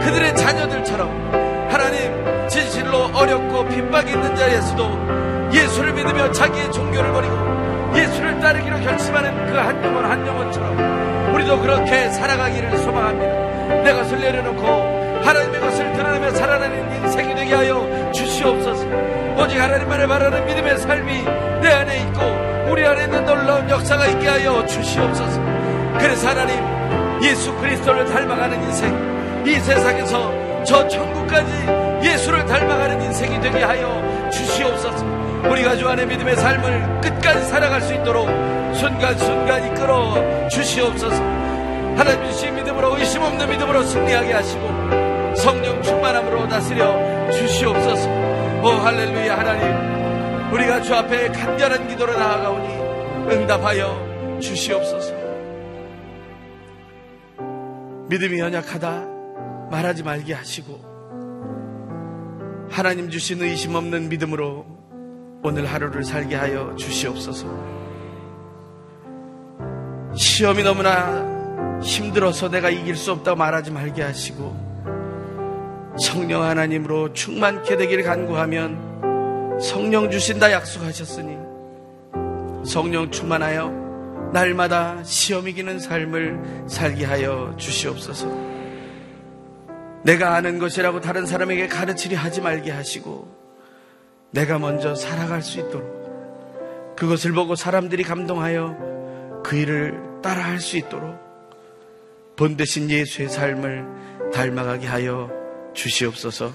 그들의 0.00 0.36
자녀들처럼 0.36 1.68
하나님 1.70 2.48
진실로 2.48 3.10
어렵고 3.14 3.66
핍박이 3.68 4.12
있는 4.12 4.36
자리에서도 4.36 5.50
예수를 5.52 5.92
믿으며 5.94 6.30
자기의 6.32 6.72
종교를 6.72 7.12
버리고 7.12 7.34
예수를 7.96 8.40
따르기로 8.40 8.80
결심하는 8.80 9.46
그 9.46 9.54
한 9.54 9.82
영혼 9.84 10.04
한 10.04 10.26
영혼처럼 10.26 11.34
우리도 11.34 11.60
그렇게 11.60 12.10
살아가기를 12.10 12.76
소망합니다. 12.78 13.82
내 13.82 13.92
것을 13.92 14.20
내려놓고 14.20 14.66
하나님의 15.24 15.60
것을 15.60 15.92
드러내며 15.92 16.30
살아가는 16.32 17.04
인생이 17.04 17.34
되게 17.34 17.54
하여 17.54 18.10
주시옵소서. 18.12 18.84
오직 19.36 19.60
하나님만을 19.60 20.06
바라는 20.06 20.46
믿음의 20.46 20.78
삶이 20.78 21.24
내 21.60 21.68
안에 21.68 22.00
있고 22.02 22.70
우리 22.70 22.84
안에 22.86 23.04
있는 23.04 23.24
놀라운 23.24 23.68
역사가 23.68 24.06
있게 24.06 24.28
하여 24.28 24.64
주시옵소서. 24.66 25.40
그래서 25.98 26.28
하나님 26.28 26.56
예수 27.22 27.54
그리스도를 27.56 28.04
닮아가는 28.06 28.62
인생 28.62 29.44
이 29.46 29.54
세상에서 29.60 30.64
저 30.64 30.88
천국까지 30.88 31.52
예수를 32.02 32.44
닮아가는 32.46 33.02
인생이 33.02 33.40
되게 33.40 33.62
하여 33.62 34.30
주시옵소서. 34.30 35.04
우리가 35.50 35.76
주 35.76 35.88
안에 35.88 36.06
믿음의 36.06 36.36
삶을 36.36 37.00
끝까지 37.02 37.44
살아갈 37.46 37.80
수 37.82 37.94
있도록 37.94 38.26
순간순간 38.74 39.66
이끌어 39.66 40.48
주시옵소서. 40.48 41.16
하나님 41.96 42.24
주신 42.30 42.54
믿음으로 42.56 42.98
의심 42.98 43.22
없는 43.22 43.48
믿음으로 43.50 43.82
승리하게 43.82 44.32
하시고 44.32 45.34
성령 45.36 45.80
충만함으로 45.82 46.48
다스려 46.48 47.30
주시옵소서. 47.30 48.33
오 48.64 48.66
할렐루야 48.66 49.38
하나님 49.40 50.50
우리가 50.50 50.80
주 50.80 50.94
앞에 50.94 51.28
간절한 51.28 51.86
기도로 51.86 52.16
나아가오니 52.16 53.30
응답하여 53.30 54.38
주시옵소서. 54.40 55.12
믿음이 58.08 58.38
연약하다 58.38 59.06
말하지 59.70 60.02
말게 60.02 60.32
하시고 60.32 60.80
하나님 62.70 63.10
주신 63.10 63.42
의심 63.42 63.74
없는 63.74 64.08
믿음으로 64.08 64.64
오늘 65.42 65.66
하루를 65.66 66.02
살게 66.02 66.34
하여 66.34 66.74
주시옵소서. 66.74 67.46
시험이 70.16 70.62
너무나 70.62 71.80
힘들어서 71.82 72.48
내가 72.48 72.70
이길 72.70 72.96
수 72.96 73.12
없다고 73.12 73.36
말하지 73.36 73.72
말게 73.72 74.00
하시고 74.00 74.63
성령 75.98 76.42
하나님으로 76.42 77.12
충만케 77.12 77.76
되기를 77.76 78.02
간구하면 78.04 79.60
성령 79.60 80.10
주신다 80.10 80.50
약속하셨으니 80.50 81.36
성령 82.66 83.10
충만하여 83.10 84.30
날마다 84.32 85.04
시험 85.04 85.46
이기는 85.46 85.78
삶을 85.78 86.66
살게 86.66 87.04
하여 87.04 87.54
주시옵소서. 87.56 88.26
내가 90.02 90.34
아는 90.34 90.58
것이라고 90.58 91.00
다른 91.00 91.24
사람에게 91.24 91.68
가르치려 91.68 92.18
하지 92.18 92.40
말게 92.40 92.70
하시고 92.72 93.28
내가 94.32 94.58
먼저 94.58 94.96
살아갈 94.96 95.40
수 95.40 95.60
있도록 95.60 96.94
그것을 96.96 97.32
보고 97.32 97.54
사람들이 97.54 98.02
감동하여 98.02 99.42
그 99.44 99.56
일을 99.56 100.20
따라할 100.22 100.58
수 100.58 100.76
있도록 100.76 101.16
본 102.36 102.56
대신 102.56 102.90
예수의 102.90 103.28
삶을 103.28 104.32
닮아가게 104.32 104.86
하여 104.88 105.43
주시옵소서. 105.74 106.52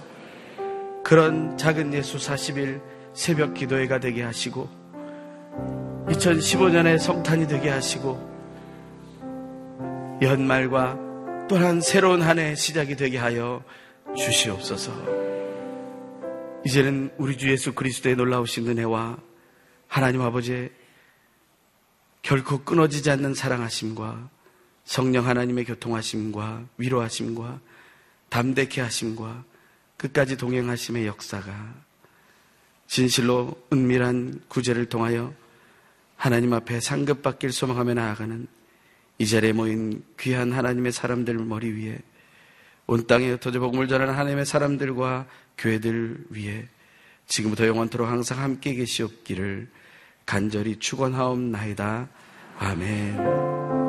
그런 1.03 1.57
작은 1.57 1.93
예수 1.93 2.17
40일 2.17 2.81
새벽 3.13 3.53
기도회가 3.53 3.99
되게 3.99 4.23
하시고 4.23 4.69
2015년의 6.07 6.97
성탄이 6.99 7.47
되게 7.47 7.69
하시고 7.69 8.29
연말과 10.21 10.97
또한 11.47 11.81
새로운 11.81 12.21
한해 12.21 12.55
시작이 12.55 12.95
되게 12.95 13.17
하여 13.17 13.63
주시옵소서. 14.15 14.91
이제는 16.65 17.11
우리 17.17 17.37
주 17.37 17.49
예수 17.49 17.73
그리스도의 17.73 18.15
놀라우신 18.15 18.67
은혜와 18.67 19.17
하나님 19.87 20.21
아버지의 20.21 20.71
결코 22.21 22.63
끊어지지 22.63 23.09
않는 23.11 23.33
사랑하심과 23.33 24.29
성령 24.83 25.27
하나님의 25.27 25.65
교통하심과 25.65 26.65
위로하심과 26.77 27.61
담대케 28.29 28.81
하심과 28.81 29.43
끝까지 29.97 30.37
동행하심의 30.37 31.07
역사가 31.07 31.73
진실로 32.87 33.61
은밀한 33.71 34.41
구제를 34.47 34.85
통하여 34.85 35.33
하나님 36.15 36.53
앞에 36.53 36.79
상급받길 36.79 37.51
소망하며 37.51 37.93
나아가는 37.93 38.47
이 39.19 39.27
자리에 39.27 39.53
모인 39.53 40.03
귀한 40.19 40.51
하나님의 40.51 40.91
사람들 40.91 41.35
머리 41.35 41.71
위에 41.71 41.99
온 42.87 43.05
땅에 43.05 43.29
흩어져 43.29 43.59
복음을 43.59 43.87
전하는 43.87 44.13
하나님의 44.15 44.45
사람들과 44.45 45.27
교회들 45.57 46.25
위에 46.31 46.67
지금부터 47.27 47.67
영원토록 47.67 48.07
항상 48.07 48.39
함께 48.39 48.73
계시옵기를 48.73 49.69
간절히 50.25 50.77
축원하옵나이다. 50.79 52.09
아멘. 52.57 53.88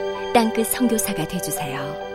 땅끝 0.33 0.67
성교사가 0.67 1.27
되주세요 1.27 2.10